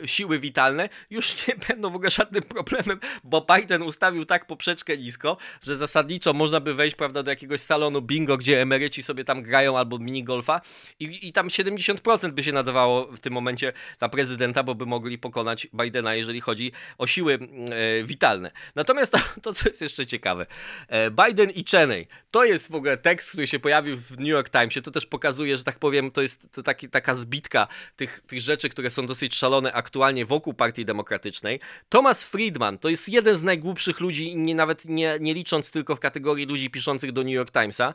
e, 0.03 0.08
siły 0.08 0.39
witalne 0.39 0.89
już 1.10 1.36
nie 1.47 1.55
będą 1.67 1.89
w 1.91 1.95
ogóle 1.95 2.12
żadnym 2.12 2.43
problemem, 2.43 2.99
bo 3.23 3.47
Biden 3.55 3.84
ustawił 3.84 4.25
tak 4.25 4.45
poprzeczkę 4.45 4.97
nisko, 4.97 5.38
że 5.62 5.77
zasadniczo 5.77 6.34
można 6.34 6.60
by 6.60 6.73
wejść, 6.73 6.95
prawda, 6.95 7.23
do 7.23 7.32
jakiegoś 7.32 7.62
salonu 7.62 8.01
bingo, 8.01 8.38
gdzie 8.38 8.62
emeryci 8.62 9.03
sobie 9.03 9.23
tam 9.23 9.43
grają 9.43 9.77
albo 9.77 9.99
minigolfa 9.99 10.62
i, 10.99 11.27
i 11.27 11.34
tam 11.34 11.47
70% 11.47 12.32
by 12.32 12.43
się 12.43 12.51
nadawało 12.51 13.12
w 13.12 13.19
tym 13.19 13.34
momencie 13.34 13.73
na 14.01 14.10
prezydenta, 14.10 14.63
bo 14.63 14.75
by 14.75 14.86
mogli 14.86 15.17
pokonać 15.17 15.67
Bidena, 15.73 16.15
jeżeli 16.15 16.41
chodzi 16.41 16.71
o 16.97 17.08
siły 17.08 17.34
e, 17.34 18.03
witalne. 18.03 18.51
Natomiast 18.76 19.13
to, 19.43 19.54
co 19.54 19.69
jest 19.69 19.82
jeszcze 19.82 20.06
ciekawe, 20.06 20.45
e, 20.88 21.12
Biden 21.12 21.50
i 21.50 21.65
Cheney, 21.65 22.08
to 22.32 22.43
jest 22.43 22.72
w 22.72 22.76
ogóle 22.76 22.98
tekst, 22.98 23.30
który 23.30 23.48
się 23.48 23.60
pojawił 23.60 23.98
w 23.98 24.12
New 24.12 24.28
York 24.28 24.50
Timesie, 24.50 24.82
to 24.82 24.91
też 24.91 25.06
pokazuje, 25.06 25.58
że 25.58 25.63
tak 25.63 25.80
powiem, 25.80 26.12
to 26.12 26.22
jest 26.22 26.41
to 26.52 26.63
taki, 26.63 26.89
taka 26.89 27.15
zbitka 27.15 27.67
tych, 27.95 28.22
tych 28.28 28.39
rzeczy, 28.41 28.69
które 28.69 28.89
są 28.89 29.06
dosyć 29.06 29.36
szalone 29.36 29.74
aktualnie 29.74 30.26
wokół 30.26 30.54
Partii 30.54 30.86
Demokratycznej. 30.86 31.60
Thomas 31.89 32.24
Friedman 32.24 32.78
to 32.78 32.89
jest 32.89 33.10
jeden 33.10 33.36
z 33.36 33.43
najgłupszych 33.43 34.00
ludzi, 34.00 34.36
nie, 34.36 34.56
nawet 34.56 34.86
nie, 34.86 35.17
nie 35.22 35.34
licząc 35.34 35.72
tylko 35.72 35.95
w 35.95 36.00
kategorii 36.00 36.45
ludzi 36.45 36.69
piszących 36.69 37.12
do 37.12 37.24
New 37.24 37.34
York 37.34 37.52
Timesa, 37.52 37.93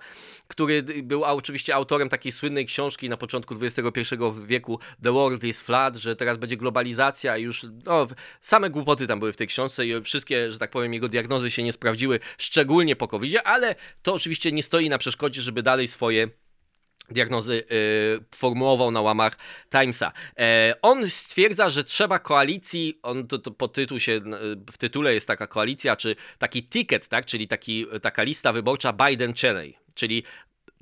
który 0.48 0.82
był 0.82 1.24
oczywiście 1.24 1.74
autorem 1.74 2.08
takiej 2.08 2.32
słynnej 2.32 2.66
książki 2.66 3.08
na 3.08 3.16
początku 3.16 3.54
XXI 3.62 4.14
wieku 4.46 4.78
The 5.02 5.12
World 5.12 5.44
is 5.44 5.62
Flat, 5.62 5.96
że 5.96 6.16
teraz 6.16 6.36
będzie 6.36 6.56
globalizacja 6.56 7.36
i 7.36 7.42
już 7.42 7.66
no, 7.84 8.06
same 8.40 8.70
głupoty 8.70 9.06
tam 9.06 9.18
były 9.18 9.32
w 9.32 9.36
tej 9.36 9.46
książce 9.46 9.86
i 9.86 10.02
wszystkie, 10.02 10.43
że 10.52 10.58
tak 10.58 10.70
powiem, 10.70 10.94
jego 10.94 11.08
diagnozy 11.08 11.50
się 11.50 11.62
nie 11.62 11.72
sprawdziły, 11.72 12.20
szczególnie 12.38 12.96
po 12.96 13.08
covid 13.08 13.34
ale 13.44 13.74
to 14.02 14.14
oczywiście 14.14 14.52
nie 14.52 14.62
stoi 14.62 14.88
na 14.88 14.98
przeszkodzie, 14.98 15.42
żeby 15.42 15.62
dalej 15.62 15.88
swoje 15.88 16.28
diagnozy 17.10 17.64
y, 17.72 18.24
formułował 18.34 18.90
na 18.90 19.00
łamach 19.00 19.36
Timesa. 19.70 20.12
E, 20.38 20.74
on 20.82 21.10
stwierdza, 21.10 21.70
że 21.70 21.84
trzeba 21.84 22.18
koalicji, 22.18 22.98
on 23.02 23.26
to, 23.26 23.38
to 23.38 23.50
po 23.50 23.68
tytuł 23.68 24.00
się, 24.00 24.20
w 24.72 24.78
tytule 24.78 25.14
jest 25.14 25.26
taka 25.26 25.46
koalicja, 25.46 25.96
czy 25.96 26.16
taki 26.38 26.68
ticket, 26.68 27.08
tak, 27.08 27.26
czyli 27.26 27.48
taki, 27.48 27.86
taka 28.02 28.22
lista 28.22 28.52
wyborcza 28.52 28.92
Biden-Cheney, 28.92 29.72
czyli 29.94 30.22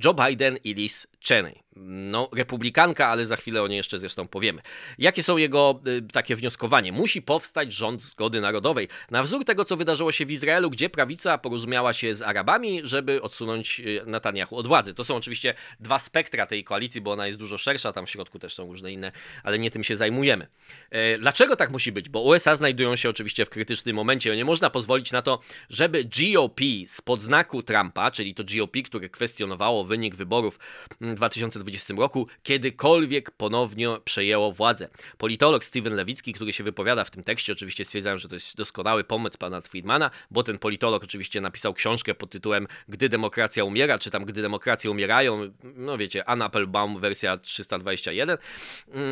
Joe 0.05 0.15
Biden 0.15 0.59
i 0.65 0.75
Liz 0.75 1.07
Cheney. 1.29 1.63
No, 1.77 2.29
republikanka, 2.33 3.09
ale 3.09 3.27
za 3.27 3.37
chwilę 3.37 3.63
o 3.63 3.69
niej 3.69 3.77
jeszcze 3.77 3.99
zresztą 3.99 4.29
powiemy. 4.29 4.63
Jakie 4.99 5.23
są 5.23 5.37
jego 5.37 5.81
y, 5.87 6.03
takie 6.13 6.37
wnioskowanie? 6.37 6.93
Musi 6.93 7.23
powstać 7.23 7.73
rząd 7.73 8.03
zgody 8.03 8.41
narodowej. 8.41 8.89
Na 9.11 9.23
wzór 9.23 9.45
tego, 9.45 9.65
co 9.65 9.77
wydarzyło 9.77 10.13
się 10.13 10.27
w 10.27 10.31
Izraelu, 10.31 10.71
gdzie 10.71 10.91
prawica 10.91 11.39
porozumiała 11.39 11.93
się 11.93 12.15
z 12.15 12.23
Arabami, 12.23 12.81
żeby 12.85 13.23
odsunąć 13.23 13.81
y, 13.81 14.03
Netanyahu 14.07 14.57
od 14.57 14.67
władzy. 14.67 14.95
To 14.95 15.05
są 15.05 15.17
oczywiście 15.17 15.55
dwa 15.81 15.99
spektra 15.99 16.47
tej 16.47 16.65
koalicji, 16.65 17.01
bo 17.01 17.13
ona 17.13 17.27
jest 17.27 17.39
dużo 17.39 17.59
szersza, 17.59 17.93
tam 17.93 18.07
w 18.07 18.11
środku 18.11 18.39
też 18.39 18.55
są 18.55 18.67
różne 18.67 18.93
inne, 18.93 19.13
ale 19.43 19.59
nie 19.59 19.71
tym 19.71 19.85
się 19.85 19.97
zajmujemy. 19.97 20.47
E, 20.91 21.19
dlaczego 21.19 21.57
tak 21.57 21.71
musi 21.71 21.93
być? 21.93 22.09
Bo 22.09 22.21
USA 22.23 22.57
znajdują 22.57 22.97
się 22.97 23.09
oczywiście 23.09 23.45
w 23.45 23.51
krytycznym 23.51 23.97
momencie. 23.97 24.37
Nie 24.37 24.45
można 24.45 24.71
pozwolić 24.71 25.13
na 25.13 25.23
to, 25.23 25.41
żeby 25.71 26.05
GOP 26.05 26.61
spod 26.87 27.21
znaku 27.21 27.63
Trumpa, 27.63 28.11
czyli 28.11 28.35
to 28.35 28.45
GOP, 28.45 28.77
które 28.85 29.09
kwestionowało 29.09 29.85
wynik 29.85 30.15
wyborów 30.15 30.59
w 31.01 31.12
2020 31.15 31.95
roku, 31.99 32.27
kiedykolwiek 32.43 33.31
ponownie 33.31 33.89
przejęło 34.05 34.53
władzę. 34.53 34.89
Politolog 35.19 35.65
Steven 35.65 35.95
Lewicki, 35.95 36.33
który 36.33 36.53
się 36.53 36.65
wypowiada 36.65 37.05
w 37.05 37.11
tym 37.11 37.25
tekście, 37.25 37.53
oczywiście 37.53 37.85
stwierdzają, 37.85 38.19
że 38.19 38.29
to 38.29 38.35
jest 38.35 38.57
doskonały 38.57 39.05
pomysł 39.05 39.39
pana 39.39 39.61
Friedmana, 39.61 40.11
bo 40.31 40.43
ten 40.43 40.59
politolog 40.59 41.05
oczywiście 41.05 41.41
napisał 41.41 41.75
książkę 41.75 42.15
pod 42.15 42.31
tytułem 42.31 42.67
Gdy 42.89 43.09
demokracja 43.09 43.65
umiera, 43.65 43.99
czy 43.99 44.11
tam 44.11 44.25
Gdy 44.25 44.43
demokracje 44.43 44.91
umierają, 44.91 45.53
no 45.63 45.99
wiecie, 45.99 46.29
Anna 46.29 46.45
Applebaum 46.45 47.01
wersja 47.01 47.39
321. 47.39 48.39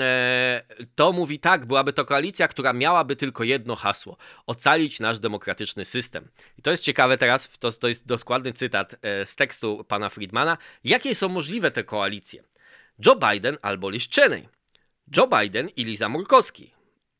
E, 0.01 0.63
to 0.95 1.13
mówi 1.13 1.39
tak, 1.39 1.67
byłaby 1.67 1.93
to 1.93 2.05
koalicja, 2.05 2.49
która 2.49 2.73
miałaby 2.73 3.17
tylko 3.17 3.45
jedno 3.45 3.77
hasło: 3.77 4.17
ocalić 4.47 5.01
nasz 5.01 5.19
demokratyczny 5.19 5.85
system. 5.85 6.29
I 6.59 6.63
to 6.63 6.71
jest 6.71 6.83
ciekawe 6.83 7.19
teraz, 7.19 7.49
to, 7.59 7.73
to 7.73 7.89
jest 7.89 8.07
dokładny 8.07 8.53
cytat 8.53 8.97
e, 9.03 9.27
z 9.27 9.37
tekstu 9.37 9.85
pana 9.85 10.09
Friedmana. 10.09 10.59
Jakie 10.85 11.15
są 11.15 11.29
możliwe 11.29 11.71
te 11.71 11.85
koalicje? 11.90 12.44
Joe 12.98 13.18
Biden 13.18 13.59
albo 13.62 13.90
Liz 13.90 14.07
Cheney. 14.09 14.46
Joe 15.11 15.26
Biden 15.26 15.70
i 15.76 15.85
Liza 15.85 16.09
Murkowski. 16.09 16.70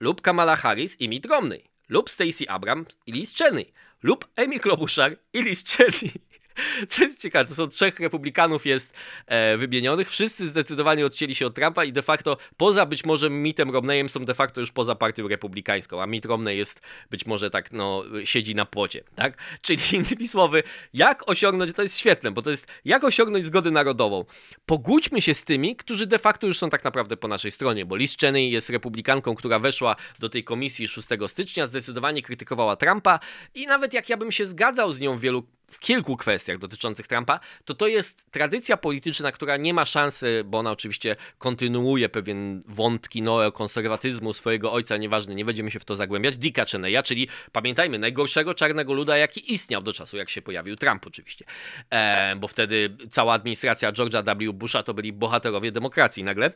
Lub 0.01 0.21
Kamala 0.21 0.55
Harris 0.57 0.97
i 0.99 1.09
Mitt 1.09 1.27
Romney. 1.27 1.65
Lub 1.89 2.09
Stacey 2.09 2.47
Abrams 2.49 2.97
i 3.07 3.13
Liz 3.13 3.35
Cheney. 3.35 3.73
Lub 4.03 4.25
Amy 4.37 4.59
Klobuchar 4.59 5.17
i 5.33 5.43
Liz 5.43 5.65
Cheney. 5.65 6.13
Co 6.91 7.05
jest 7.05 7.21
ciekawe, 7.21 7.49
to 7.49 7.55
są 7.55 7.69
trzech 7.69 8.01
republikanów 8.01 8.67
jest 8.67 8.95
e, 9.27 9.57
wymienionych. 9.57 10.11
Wszyscy 10.11 10.49
zdecydowanie 10.49 11.07
odcięli 11.07 11.35
się 11.35 11.47
od 11.47 11.55
Trumpa 11.55 11.85
i 11.85 11.93
de 11.93 12.03
facto 12.03 12.37
poza 12.57 12.87
być 12.87 13.05
może 13.05 13.31
Mittem 13.31 13.71
Romneyem 13.71 14.09
są 14.09 14.25
de 14.25 14.35
facto 14.35 14.61
już 14.61 14.73
poza 14.73 14.95
partią 14.95 15.29
republikańską, 15.29 16.03
a 16.03 16.07
Mitt 16.07 16.25
Romney 16.25 16.59
jest 16.59 16.81
być 17.11 17.27
może 17.27 17.51
tak, 17.51 17.73
no, 17.73 18.05
siedzi 18.25 18.55
na 18.55 18.67
płocie, 18.67 19.05
tak? 19.15 19.37
Czyli 19.63 19.83
innymi 19.93 20.29
słowy, 20.29 20.63
jak 20.95 21.31
osiągnąć, 21.31 21.73
to 21.73 21.83
jest 21.83 21.99
świetne, 21.99 22.31
bo 22.31 22.43
to 22.43 22.51
jest 22.51 22.67
jak 22.85 23.05
osiągnąć 23.05 23.45
zgodę 23.45 23.71
narodową. 23.71 24.25
Pogódźmy 24.67 25.23
się 25.23 25.35
z 25.35 25.45
tymi, 25.45 25.77
którzy 25.77 26.07
de 26.07 26.19
facto 26.19 26.47
już 26.47 26.59
są 26.59 26.71
tak 26.71 26.85
naprawdę 26.85 27.17
po 27.17 27.29
naszej 27.29 27.51
stronie, 27.51 27.87
bo 27.87 27.97
Liz 27.97 28.17
Cheney 28.17 28.51
jest 28.51 28.71
republikanką, 28.71 29.35
która 29.35 29.59
weszła 29.59 29.97
do 30.19 30.29
tej 30.29 30.45
komisji 30.45 30.89
6 30.89 31.09
stycznia, 31.27 31.67
zdecydowanie 31.67 32.23
krytykowała 32.23 32.77
Trumpa 32.77 33.21
i 33.55 33.67
nawet 33.67 33.95
jak 33.95 34.09
ja 34.09 34.17
bym 34.17 34.33
się 34.33 34.47
zgadzał 34.47 34.93
z 34.93 35.01
nią 35.01 35.17
w 35.17 35.21
wielu 35.21 35.47
w 35.71 35.79
kilku 35.79 36.17
kwestiach 36.17 36.59
dotyczących 36.59 37.07
Trumpa, 37.07 37.41
to 37.65 37.75
to 37.75 37.87
jest 37.87 38.31
tradycja 38.31 38.77
polityczna, 38.77 39.33
która 39.33 39.57
nie 39.57 39.75
ma 39.75 39.85
szansy, 39.85 40.43
bo 40.45 40.59
ona 40.59 40.71
oczywiście 40.71 41.17
kontynuuje 41.39 42.09
pewien 42.09 42.61
wątki 42.69 43.23
neokonserwatyzmu 43.23 44.33
swojego 44.33 44.73
ojca, 44.73 44.97
nieważne, 44.97 45.35
nie 45.35 45.45
będziemy 45.45 45.71
się 45.71 45.81
w 45.81 45.85
to 45.85 45.97
zagłębiać, 45.97 46.39
Dicka 46.39 46.65
Cheneya, 46.65 47.03
czyli 47.05 47.29
pamiętajmy, 47.53 47.99
najgorszego 47.99 48.55
czarnego 48.55 48.93
luda, 48.93 49.17
jaki 49.17 49.53
istniał 49.53 49.83
do 49.83 49.93
czasu, 49.93 50.17
jak 50.17 50.31
się 50.31 50.43
pojawił 50.43 50.77
Trump 50.77 51.07
oczywiście. 51.07 51.45
E, 51.91 52.37
bo 52.37 52.49
wtedy 52.49 52.97
cała 53.11 53.35
administracja 53.35 53.93
George'a 53.93 54.51
W. 54.51 54.53
Busha 54.53 54.83
to 54.83 54.95
byli 54.95 55.13
bohaterowie 55.13 55.73
demokracji 55.73 56.25
nagle 56.25 56.53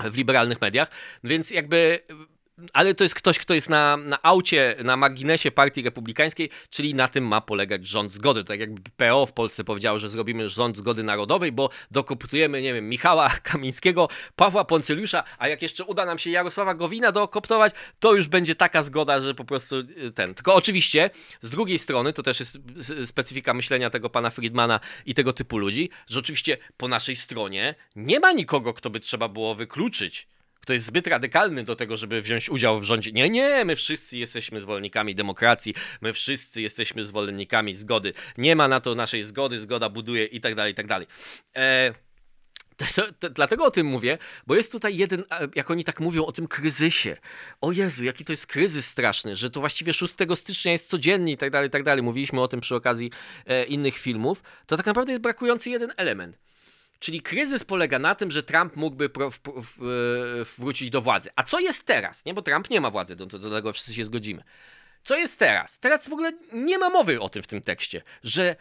w 0.00 0.16
liberalnych 0.16 0.60
mediach, 0.60 0.90
więc 1.24 1.50
jakby 1.50 1.98
ale 2.72 2.94
to 2.94 3.04
jest 3.04 3.14
ktoś, 3.14 3.38
kto 3.38 3.54
jest 3.54 3.68
na, 3.68 3.96
na 3.96 4.22
aucie, 4.22 4.76
na 4.84 4.96
marginesie 4.96 5.50
partii 5.50 5.82
republikańskiej, 5.82 6.50
czyli 6.70 6.94
na 6.94 7.08
tym 7.08 7.26
ma 7.26 7.40
polegać 7.40 7.86
rząd 7.86 8.12
zgody. 8.12 8.44
Tak 8.44 8.60
jakby 8.60 8.90
PO 8.96 9.26
w 9.26 9.32
Polsce 9.32 9.64
powiedziało, 9.64 9.98
że 9.98 10.10
zrobimy 10.10 10.48
rząd 10.48 10.76
zgody 10.76 11.02
narodowej, 11.02 11.52
bo 11.52 11.70
dokoptujemy, 11.90 12.62
nie 12.62 12.74
wiem, 12.74 12.88
Michała 12.88 13.30
Kamińskiego, 13.42 14.08
Pawła 14.36 14.64
Poncyliusza, 14.64 15.24
a 15.38 15.48
jak 15.48 15.62
jeszcze 15.62 15.84
uda 15.84 16.06
nam 16.06 16.18
się 16.18 16.30
Jarosława 16.30 16.74
Gowina 16.74 17.12
dokoptować, 17.12 17.72
to 17.98 18.14
już 18.14 18.28
będzie 18.28 18.54
taka 18.54 18.82
zgoda, 18.82 19.20
że 19.20 19.34
po 19.34 19.44
prostu 19.44 19.76
y, 19.76 20.12
ten. 20.14 20.34
Tylko 20.34 20.54
oczywiście 20.54 21.10
z 21.42 21.50
drugiej 21.50 21.78
strony, 21.78 22.12
to 22.12 22.22
też 22.22 22.40
jest 22.40 22.58
specyfika 23.04 23.54
myślenia 23.54 23.90
tego 23.90 24.10
pana 24.10 24.30
Friedmana 24.30 24.80
i 25.06 25.14
tego 25.14 25.32
typu 25.32 25.58
ludzi, 25.58 25.90
że 26.06 26.18
oczywiście 26.18 26.56
po 26.76 26.88
naszej 26.88 27.16
stronie 27.16 27.74
nie 27.96 28.20
ma 28.20 28.32
nikogo, 28.32 28.74
kto 28.74 28.90
by 28.90 29.00
trzeba 29.00 29.28
było 29.28 29.54
wykluczyć 29.54 30.28
kto 30.64 30.72
jest 30.72 30.86
zbyt 30.86 31.06
radykalny 31.06 31.64
do 31.64 31.76
tego, 31.76 31.96
żeby 31.96 32.22
wziąć 32.22 32.50
udział 32.50 32.80
w 32.80 32.84
rządzie. 32.84 33.12
Nie, 33.12 33.30
nie, 33.30 33.64
my 33.64 33.76
wszyscy 33.76 34.18
jesteśmy 34.18 34.60
zwolennikami 34.60 35.14
demokracji, 35.14 35.74
my 36.00 36.12
wszyscy 36.12 36.62
jesteśmy 36.62 37.04
zwolennikami 37.04 37.74
zgody. 37.74 38.12
Nie 38.38 38.56
ma 38.56 38.68
na 38.68 38.80
to 38.80 38.94
naszej 38.94 39.22
zgody, 39.22 39.58
zgoda 39.58 39.88
buduje 39.88 40.24
i 40.24 40.40
tak 40.40 40.54
dalej, 40.54 40.72
i 40.72 40.74
tak 40.74 40.86
dalej. 40.86 41.06
E, 41.56 41.94
to, 42.76 42.84
to, 42.94 43.12
to, 43.12 43.30
dlatego 43.30 43.64
o 43.64 43.70
tym 43.70 43.86
mówię, 43.86 44.18
bo 44.46 44.54
jest 44.54 44.72
tutaj 44.72 44.96
jeden, 44.96 45.24
jak 45.54 45.70
oni 45.70 45.84
tak 45.84 46.00
mówią 46.00 46.24
o 46.24 46.32
tym 46.32 46.48
kryzysie. 46.48 47.16
O 47.60 47.72
Jezu, 47.72 48.04
jaki 48.04 48.24
to 48.24 48.32
jest 48.32 48.46
kryzys 48.46 48.86
straszny, 48.86 49.36
że 49.36 49.50
to 49.50 49.60
właściwie 49.60 49.92
6 49.92 50.14
stycznia 50.34 50.72
jest 50.72 50.88
codziennie 50.88 51.32
i 51.32 51.36
tak 51.36 51.50
dalej, 51.50 51.68
i 51.68 51.70
tak 51.70 51.82
dalej. 51.82 52.02
Mówiliśmy 52.02 52.40
o 52.40 52.48
tym 52.48 52.60
przy 52.60 52.74
okazji 52.74 53.10
e, 53.46 53.64
innych 53.64 53.98
filmów. 53.98 54.42
To 54.66 54.76
tak 54.76 54.86
naprawdę 54.86 55.12
jest 55.12 55.22
brakujący 55.22 55.70
jeden 55.70 55.92
element. 55.96 56.38
Czyli 57.04 57.22
kryzys 57.22 57.64
polega 57.64 57.98
na 57.98 58.14
tym, 58.14 58.30
że 58.30 58.42
Trump 58.42 58.76
mógłby 58.76 59.08
pro, 59.08 59.30
w, 59.30 59.38
w, 59.38 59.42
w, 59.78 60.54
wrócić 60.58 60.90
do 60.90 61.00
władzy. 61.00 61.30
A 61.36 61.42
co 61.42 61.60
jest 61.60 61.84
teraz? 61.84 62.24
Nie, 62.24 62.34
bo 62.34 62.42
Trump 62.42 62.70
nie 62.70 62.80
ma 62.80 62.90
władzy, 62.90 63.16
do, 63.16 63.26
do 63.26 63.50
tego 63.50 63.72
wszyscy 63.72 63.94
się 63.94 64.04
zgodzimy. 64.04 64.42
Co 65.02 65.16
jest 65.16 65.38
teraz? 65.38 65.78
Teraz 65.78 66.08
w 66.08 66.12
ogóle 66.12 66.32
nie 66.52 66.78
ma 66.78 66.90
mowy 66.90 67.20
o 67.20 67.28
tym 67.28 67.42
w 67.42 67.46
tym 67.46 67.60
tekście, 67.60 68.02
że 68.22 68.56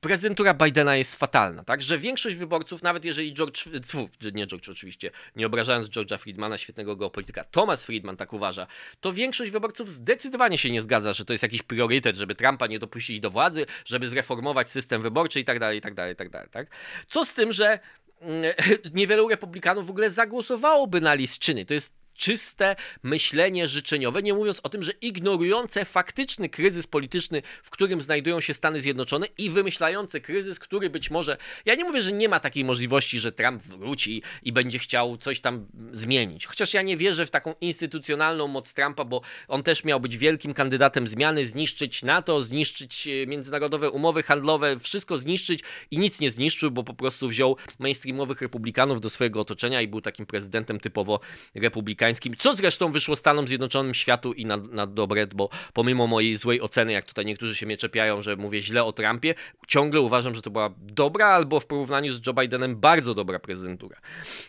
prezentura 0.00 0.54
Bidena 0.54 0.96
jest 0.96 1.16
fatalna, 1.16 1.64
tak? 1.64 1.82
Że 1.82 1.98
większość 1.98 2.36
wyborców, 2.36 2.82
nawet 2.82 3.04
jeżeli 3.04 3.34
George, 3.34 3.64
tfu, 3.86 4.08
nie 4.34 4.46
George 4.46 4.68
oczywiście, 4.68 5.10
nie 5.36 5.46
obrażając 5.46 5.88
George'a 5.88 6.18
Friedmana, 6.18 6.58
świetnego 6.58 6.96
geopolityka, 6.96 7.44
Thomas 7.44 7.86
Friedman 7.86 8.16
tak 8.16 8.32
uważa, 8.32 8.66
to 9.00 9.12
większość 9.12 9.50
wyborców 9.50 9.90
zdecydowanie 9.90 10.58
się 10.58 10.70
nie 10.70 10.82
zgadza, 10.82 11.12
że 11.12 11.24
to 11.24 11.32
jest 11.32 11.42
jakiś 11.42 11.62
priorytet, 11.62 12.16
żeby 12.16 12.34
Trumpa 12.34 12.66
nie 12.66 12.78
dopuścić 12.78 13.20
do 13.20 13.30
władzy, 13.30 13.66
żeby 13.84 14.08
zreformować 14.08 14.70
system 14.70 15.02
wyborczy 15.02 15.40
i 15.40 15.44
tak 15.44 15.58
dalej, 15.58 15.78
i 15.78 15.80
tak 15.80 15.94
dalej, 15.94 16.12
i 16.12 16.16
tak 16.16 16.30
dalej, 16.30 16.48
tak? 16.50 16.70
Co 17.06 17.24
z 17.24 17.34
tym, 17.34 17.52
że 17.52 17.78
mm, 18.20 18.42
niewielu 18.94 19.28
republikanów 19.28 19.86
w 19.86 19.90
ogóle 19.90 20.10
zagłosowałoby 20.10 21.00
na 21.00 21.14
list 21.14 21.38
czyny. 21.38 21.66
To 21.66 21.74
jest 21.74 22.05
czyste 22.16 22.76
myślenie 23.02 23.68
życzeniowe, 23.68 24.22
nie 24.22 24.34
mówiąc 24.34 24.60
o 24.62 24.68
tym, 24.68 24.82
że 24.82 24.92
ignorujące 24.92 25.84
faktyczny 25.84 26.48
kryzys 26.48 26.86
polityczny, 26.86 27.42
w 27.62 27.70
którym 27.70 28.00
znajdują 28.00 28.40
się 28.40 28.54
Stany 28.54 28.80
Zjednoczone 28.80 29.26
i 29.38 29.50
wymyślające 29.50 30.20
kryzys, 30.20 30.58
który 30.58 30.90
być 30.90 31.10
może, 31.10 31.36
ja 31.64 31.74
nie 31.74 31.84
mówię, 31.84 32.02
że 32.02 32.12
nie 32.12 32.28
ma 32.28 32.40
takiej 32.40 32.64
możliwości, 32.64 33.20
że 33.20 33.32
Trump 33.32 33.62
wróci 33.62 34.22
i 34.42 34.52
będzie 34.52 34.78
chciał 34.78 35.16
coś 35.16 35.40
tam 35.40 35.66
zmienić. 35.92 36.46
Chociaż 36.46 36.74
ja 36.74 36.82
nie 36.82 36.96
wierzę 36.96 37.26
w 37.26 37.30
taką 37.30 37.54
instytucjonalną 37.60 38.48
moc 38.48 38.74
Trumpa, 38.74 39.04
bo 39.04 39.20
on 39.48 39.62
też 39.62 39.84
miał 39.84 40.00
być 40.00 40.16
wielkim 40.16 40.54
kandydatem 40.54 41.06
zmiany, 41.06 41.46
zniszczyć 41.46 42.02
NATO, 42.02 42.42
zniszczyć 42.42 43.08
e, 43.08 43.26
międzynarodowe 43.26 43.90
umowy 43.90 44.22
handlowe, 44.22 44.78
wszystko 44.78 45.18
zniszczyć 45.18 45.60
i 45.90 45.98
nic 45.98 46.20
nie 46.20 46.30
zniszczył, 46.30 46.70
bo 46.70 46.84
po 46.84 46.94
prostu 46.94 47.28
wziął 47.28 47.56
mainstreamowych 47.78 48.40
republikanów 48.40 49.00
do 49.00 49.10
swojego 49.10 49.40
otoczenia 49.40 49.82
i 49.82 49.88
był 49.88 50.00
takim 50.00 50.26
prezydentem 50.26 50.80
typowo 50.80 51.20
republikańskim 51.54 52.05
amerykańskim, 52.06 52.34
co 52.38 52.54
zresztą 52.54 52.92
wyszło 52.92 53.16
Stanom 53.16 53.48
Zjednoczonym 53.48 53.94
światu 53.94 54.32
i 54.32 54.46
na, 54.46 54.56
na 54.56 54.86
dobre, 54.86 55.26
bo 55.26 55.48
pomimo 55.72 56.06
mojej 56.06 56.36
złej 56.36 56.60
oceny, 56.60 56.92
jak 56.92 57.04
tutaj 57.04 57.24
niektórzy 57.24 57.54
się 57.54 57.66
mnie 57.66 57.76
czepiają, 57.76 58.22
że 58.22 58.36
mówię 58.36 58.62
źle 58.62 58.84
o 58.84 58.92
Trumpie, 58.92 59.34
ciągle 59.66 60.00
uważam, 60.00 60.34
że 60.34 60.42
to 60.42 60.50
była 60.50 60.70
dobra 60.78 61.26
albo 61.26 61.60
w 61.60 61.66
porównaniu 61.66 62.12
z 62.12 62.26
Joe 62.26 62.32
Bidenem 62.32 62.76
bardzo 62.76 63.14
dobra 63.14 63.38
prezydentura. 63.38 63.96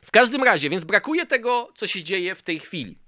W 0.02 0.12
każdym 0.12 0.44
razie, 0.44 0.70
więc 0.70 0.86
brakuje 0.86 1.26
tego, 1.26 1.70
co 1.76 1.88
się 1.88 2.04
dzieje 2.04 2.36
w 2.36 2.42
tej 2.42 2.60
chwili. 2.60 3.07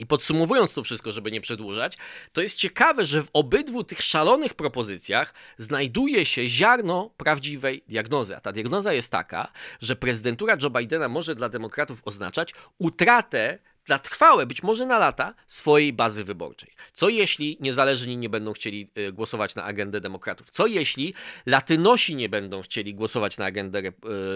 I 0.00 0.06
podsumowując 0.06 0.74
to 0.74 0.82
wszystko, 0.82 1.12
żeby 1.12 1.30
nie 1.30 1.40
przedłużać, 1.40 1.98
to 2.32 2.42
jest 2.42 2.56
ciekawe, 2.56 3.06
że 3.06 3.22
w 3.22 3.30
obydwu 3.32 3.84
tych 3.84 4.02
szalonych 4.02 4.54
propozycjach 4.54 5.34
znajduje 5.58 6.26
się 6.26 6.46
ziarno 6.46 7.10
prawdziwej 7.16 7.84
diagnozy. 7.88 8.36
A 8.36 8.40
ta 8.40 8.52
diagnoza 8.52 8.92
jest 8.92 9.12
taka, 9.12 9.52
że 9.80 9.96
prezydentura 9.96 10.56
Joe 10.62 10.70
Bidena 10.70 11.08
może 11.08 11.34
dla 11.34 11.48
demokratów 11.48 12.02
oznaczać 12.04 12.54
utratę 12.78 13.58
na 13.88 13.98
trwałe, 13.98 14.46
być 14.46 14.62
może 14.62 14.86
na 14.86 14.98
lata, 14.98 15.34
swojej 15.46 15.92
bazy 15.92 16.24
wyborczej. 16.24 16.72
Co 16.92 17.08
jeśli 17.08 17.56
niezależni 17.60 18.16
nie 18.16 18.28
będą 18.28 18.52
chcieli 18.52 18.90
y, 18.98 19.12
głosować 19.12 19.54
na 19.54 19.64
agendę 19.64 20.00
demokratów? 20.00 20.50
Co 20.50 20.66
jeśli 20.66 21.14
latynosi 21.46 22.16
nie 22.16 22.28
będą 22.28 22.62
chcieli 22.62 22.94
głosować 22.94 23.38
na 23.38 23.44
agendę 23.44 23.78
y, 23.78 23.92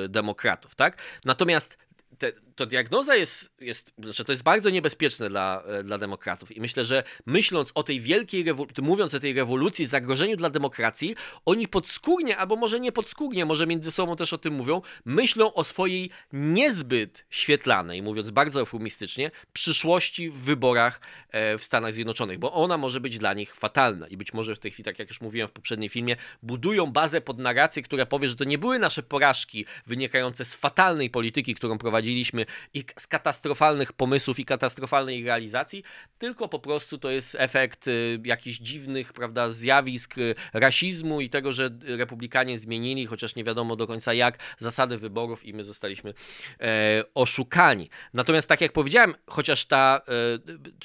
demokratów, 0.08 0.74
tak? 0.74 0.98
Natomiast 1.24 1.78
te, 2.24 2.32
to 2.54 2.66
diagnoza 2.66 3.16
jest, 3.16 3.54
jest, 3.60 3.92
znaczy 3.98 4.24
to 4.24 4.32
jest 4.32 4.42
bardzo 4.42 4.70
niebezpieczne 4.70 5.28
dla, 5.28 5.62
e, 5.66 5.84
dla 5.84 5.98
demokratów. 5.98 6.56
I 6.56 6.60
myślę, 6.60 6.84
że 6.84 7.02
myśląc 7.26 7.72
o 7.74 7.82
tej 7.82 8.00
wielkiej, 8.00 8.44
mówiąc 8.82 9.14
o 9.14 9.20
tej 9.20 9.32
rewolucji, 9.32 9.86
zagrożeniu 9.86 10.36
dla 10.36 10.50
demokracji, 10.50 11.16
oni 11.44 11.68
podskórnie, 11.68 12.36
albo 12.36 12.56
może 12.56 12.80
nie 12.80 12.92
podskórnie, 12.92 13.44
może 13.44 13.66
między 13.66 13.90
sobą 13.90 14.16
też 14.16 14.32
o 14.32 14.38
tym 14.38 14.54
mówią, 14.54 14.82
myślą 15.04 15.54
o 15.54 15.64
swojej 15.64 16.10
niezbyt 16.32 17.26
świetlanej, 17.30 18.02
mówiąc 18.02 18.30
bardzo 18.30 18.60
eufemistycznie, 18.60 19.30
przyszłości 19.52 20.30
w 20.30 20.36
wyborach 20.36 21.00
e, 21.30 21.58
w 21.58 21.64
Stanach 21.64 21.92
Zjednoczonych, 21.92 22.38
bo 22.38 22.52
ona 22.52 22.78
może 22.78 23.00
być 23.00 23.18
dla 23.18 23.34
nich 23.34 23.54
fatalna. 23.54 24.06
I 24.08 24.16
być 24.16 24.32
może 24.32 24.56
w 24.56 24.58
tej 24.58 24.70
chwili, 24.70 24.84
tak 24.84 24.98
jak 24.98 25.08
już 25.08 25.20
mówiłem 25.20 25.48
w 25.48 25.52
poprzednim 25.52 25.90
filmie, 25.90 26.16
budują 26.42 26.86
bazę 26.86 27.20
pod 27.20 27.38
narrację, 27.38 27.82
która 27.82 28.06
powie, 28.06 28.28
że 28.28 28.36
to 28.36 28.44
nie 28.44 28.58
były 28.58 28.78
nasze 28.78 29.02
porażki 29.02 29.66
wynikające 29.86 30.44
z 30.44 30.54
fatalnej 30.54 31.10
polityki, 31.10 31.54
którą 31.54 31.78
prowadziliśmy 32.14 32.46
i 32.74 32.84
z 32.98 33.06
katastrofalnych 33.06 33.92
pomysłów 33.92 34.38
i 34.38 34.44
katastrofalnej 34.44 35.24
realizacji, 35.24 35.82
tylko 36.18 36.48
po 36.48 36.58
prostu 36.58 36.98
to 36.98 37.10
jest 37.10 37.36
efekt 37.38 37.88
y, 37.88 38.20
jakichś 38.24 38.58
dziwnych, 38.58 39.12
prawda, 39.12 39.50
zjawisk 39.50 40.18
y, 40.18 40.34
rasizmu 40.52 41.20
i 41.20 41.30
tego, 41.30 41.52
że 41.52 41.70
republikanie 41.84 42.58
zmienili, 42.58 43.06
chociaż 43.06 43.36
nie 43.36 43.44
wiadomo 43.44 43.76
do 43.76 43.86
końca 43.86 44.14
jak, 44.14 44.38
zasady 44.58 44.98
wyborów 44.98 45.44
i 45.44 45.54
my 45.54 45.64
zostaliśmy 45.64 46.14
e, 46.60 47.04
oszukani. 47.14 47.90
Natomiast 48.14 48.48
tak 48.48 48.60
jak 48.60 48.72
powiedziałem, 48.72 49.14
chociaż 49.26 49.66
ta, 49.66 50.00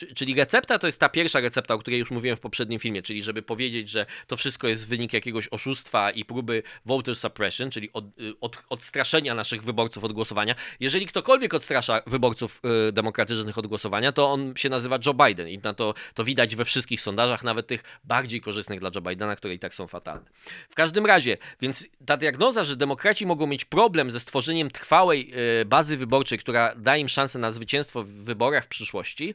e, 0.03 0.13
czyli 0.15 0.35
recepta 0.35 0.79
to 0.79 0.87
jest 0.87 0.99
ta 0.99 1.09
pierwsza 1.09 1.39
recepta, 1.39 1.73
o 1.73 1.79
której 1.79 1.99
już 1.99 2.11
mówiłem 2.11 2.37
w 2.37 2.39
poprzednim 2.39 2.79
filmie, 2.79 3.01
czyli 3.01 3.21
żeby 3.21 3.41
powiedzieć, 3.41 3.89
że 3.89 4.05
to 4.27 4.37
wszystko 4.37 4.67
jest 4.67 4.87
wynik 4.87 5.13
jakiegoś 5.13 5.47
oszustwa 5.47 6.11
i 6.11 6.25
próby 6.25 6.63
voter 6.85 7.15
suppression, 7.15 7.71
czyli 7.71 7.89
od, 7.93 8.05
y, 8.19 8.33
od, 8.41 8.63
odstraszenia 8.69 9.35
naszych 9.35 9.63
wyborców 9.63 10.03
od 10.03 10.13
głosowania. 10.13 10.55
Jeżeli 10.79 11.05
ktokolwiek 11.09 11.53
odstrasza 11.53 12.01
wyborców 12.07 12.61
y, 12.89 12.91
demokratycznych 12.91 13.57
od 13.57 13.67
głosowania, 13.67 14.11
to 14.11 14.31
on 14.31 14.53
się 14.55 14.69
nazywa 14.69 14.99
Joe 15.05 15.13
Biden 15.13 15.49
i 15.49 15.57
na 15.57 15.73
to, 15.73 15.93
to 16.13 16.23
widać 16.23 16.55
we 16.55 16.65
wszystkich 16.65 17.01
sondażach, 17.01 17.43
nawet 17.43 17.67
tych 17.67 17.83
bardziej 18.03 18.41
korzystnych 18.41 18.79
dla 18.79 18.91
Joe 18.95 19.01
Bidena, 19.01 19.35
które 19.35 19.53
i 19.53 19.59
tak 19.59 19.73
są 19.73 19.87
fatalne. 19.87 20.25
W 20.69 20.75
każdym 20.75 21.05
razie, 21.05 21.37
więc 21.61 21.87
ta 22.05 22.17
diagnoza, 22.17 22.63
że 22.63 22.75
demokraci 22.75 23.25
mogą 23.25 23.47
mieć 23.47 23.65
problem 23.65 24.11
ze 24.11 24.19
stworzeniem 24.19 24.71
trwałej 24.71 25.31
y, 25.61 25.65
bazy 25.65 25.97
wyborczej, 25.97 26.39
która 26.39 26.75
da 26.75 26.97
im 26.97 27.09
szansę 27.09 27.39
na 27.39 27.51
zwycięstwo 27.51 28.03
w 28.03 28.07
wyborach 28.07 28.65
w 28.65 28.67
przyszłości, 28.67 29.33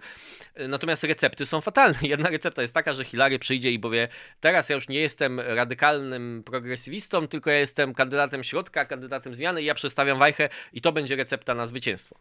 y, 0.61 0.69
natomiast 0.69 1.05
recepty 1.05 1.47
są 1.47 1.61
fatalne. 1.61 1.99
Jedna 2.15 2.29
recepta 2.31 2.63
jest 2.63 2.75
taka, 2.75 2.93
że 2.93 3.05
Hillary 3.05 3.39
przyjdzie 3.39 3.71
i 3.71 3.79
powie, 3.79 4.09
teraz 4.41 4.69
ja 4.69 4.77
już 4.77 4.89
nie 4.89 5.01
jestem 5.01 5.41
radykalnym 5.41 6.43
progresywistą, 6.47 7.29
tylko 7.29 7.51
ja 7.51 7.59
jestem 7.59 7.95
kandydatem 7.95 8.45
środka, 8.45 8.85
kandydatem 8.85 9.35
zmiany 9.35 9.63
i 9.63 9.65
ja 9.65 9.75
przestawiam 9.75 10.19
wajchę 10.19 10.49
i 10.73 10.81
to 10.81 10.93
będzie 10.93 11.17
recepta 11.17 11.55
na 11.55 11.64
zwycięstwo. 11.67 12.17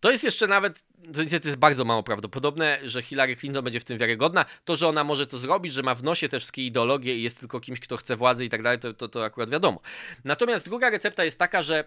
To 0.00 0.10
jest 0.10 0.24
jeszcze 0.24 0.46
nawet, 0.46 0.84
to 1.14 1.48
jest 1.48 1.56
bardzo 1.56 1.84
mało 1.84 2.02
prawdopodobne, 2.02 2.78
że 2.82 3.02
Hillary 3.02 3.36
Clinton 3.36 3.64
będzie 3.64 3.80
w 3.80 3.84
tym 3.84 3.98
wiarygodna. 3.98 4.44
To, 4.64 4.76
że 4.76 4.88
ona 4.88 5.04
może 5.04 5.26
to 5.26 5.38
zrobić, 5.38 5.72
że 5.72 5.82
ma 5.82 5.94
w 5.94 6.02
nosie 6.02 6.28
te 6.28 6.38
wszystkie 6.38 6.66
ideologie 6.66 7.16
i 7.16 7.22
jest 7.22 7.40
tylko 7.40 7.60
kimś, 7.60 7.80
kto 7.80 7.96
chce 7.96 8.16
władzy 8.16 8.44
i 8.44 8.48
tak 8.48 8.62
dalej, 8.62 8.78
to, 8.78 8.94
to, 8.94 9.08
to 9.08 9.24
akurat 9.24 9.50
wiadomo. 9.50 9.80
Natomiast 10.24 10.64
druga 10.64 10.90
recepta 10.90 11.24
jest 11.24 11.38
taka, 11.38 11.62
że 11.62 11.84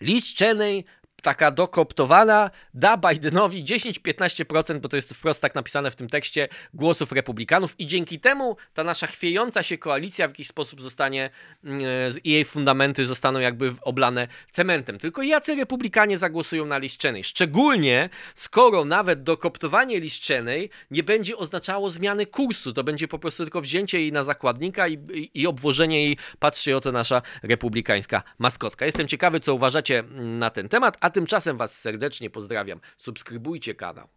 Liz 0.00 0.34
Cheney 0.36 0.84
taka 1.22 1.50
dokoptowana 1.50 2.50
da 2.74 2.96
Bidenowi 2.96 3.64
10-15%, 3.64 4.78
bo 4.78 4.88
to 4.88 4.96
jest 4.96 5.14
wprost 5.14 5.42
tak 5.42 5.54
napisane 5.54 5.90
w 5.90 5.96
tym 5.96 6.08
tekście, 6.08 6.48
głosów 6.74 7.12
republikanów 7.12 7.80
i 7.80 7.86
dzięki 7.86 8.20
temu 8.20 8.56
ta 8.74 8.84
nasza 8.84 9.06
chwiejąca 9.06 9.62
się 9.62 9.78
koalicja 9.78 10.28
w 10.28 10.30
jakiś 10.30 10.48
sposób 10.48 10.82
zostanie 10.82 11.30
mm, 11.64 11.82
i 12.24 12.30
jej 12.30 12.44
fundamenty 12.44 13.06
zostaną 13.06 13.40
jakby 13.40 13.74
oblane 13.82 14.28
cementem. 14.50 14.98
Tylko 14.98 15.22
jacy 15.22 15.54
republikanie 15.54 16.18
zagłosują 16.18 16.66
na 16.66 16.78
Liz 16.78 16.98
Cheney? 16.98 17.24
Szczególnie 17.24 18.10
skoro 18.34 18.84
nawet 18.84 19.22
dokoptowanie 19.22 20.00
Liz 20.00 20.20
Cheney 20.20 20.70
nie 20.90 21.02
będzie 21.02 21.36
oznaczało 21.36 21.90
zmiany 21.90 22.26
kursu, 22.26 22.72
to 22.72 22.84
będzie 22.84 23.08
po 23.08 23.18
prostu 23.18 23.42
tylko 23.42 23.60
wzięcie 23.60 24.00
jej 24.00 24.12
na 24.12 24.22
zakładnika 24.22 24.88
i, 24.88 24.92
i, 24.92 25.30
i 25.34 25.46
obwożenie 25.46 26.04
jej, 26.04 26.16
patrzcie 26.38 26.76
oto 26.76 26.92
nasza 26.92 27.22
republikańska 27.42 28.22
maskotka. 28.38 28.86
Jestem 28.86 29.08
ciekawy, 29.08 29.40
co 29.40 29.54
uważacie 29.54 30.04
na 30.14 30.50
ten 30.50 30.68
temat, 30.68 30.96
a 31.08 31.10
tymczasem 31.10 31.56
Was 31.56 31.80
serdecznie 31.80 32.30
pozdrawiam. 32.30 32.80
Subskrybujcie 32.96 33.74
kanał. 33.74 34.08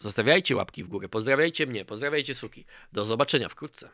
Zostawiajcie 0.00 0.56
łapki 0.56 0.84
w 0.84 0.88
górę. 0.88 1.08
Pozdrawiajcie 1.08 1.66
mnie, 1.66 1.84
pozdrawiajcie 1.84 2.34
Suki. 2.34 2.64
Do 2.92 3.04
zobaczenia 3.04 3.48
wkrótce. 3.48 3.88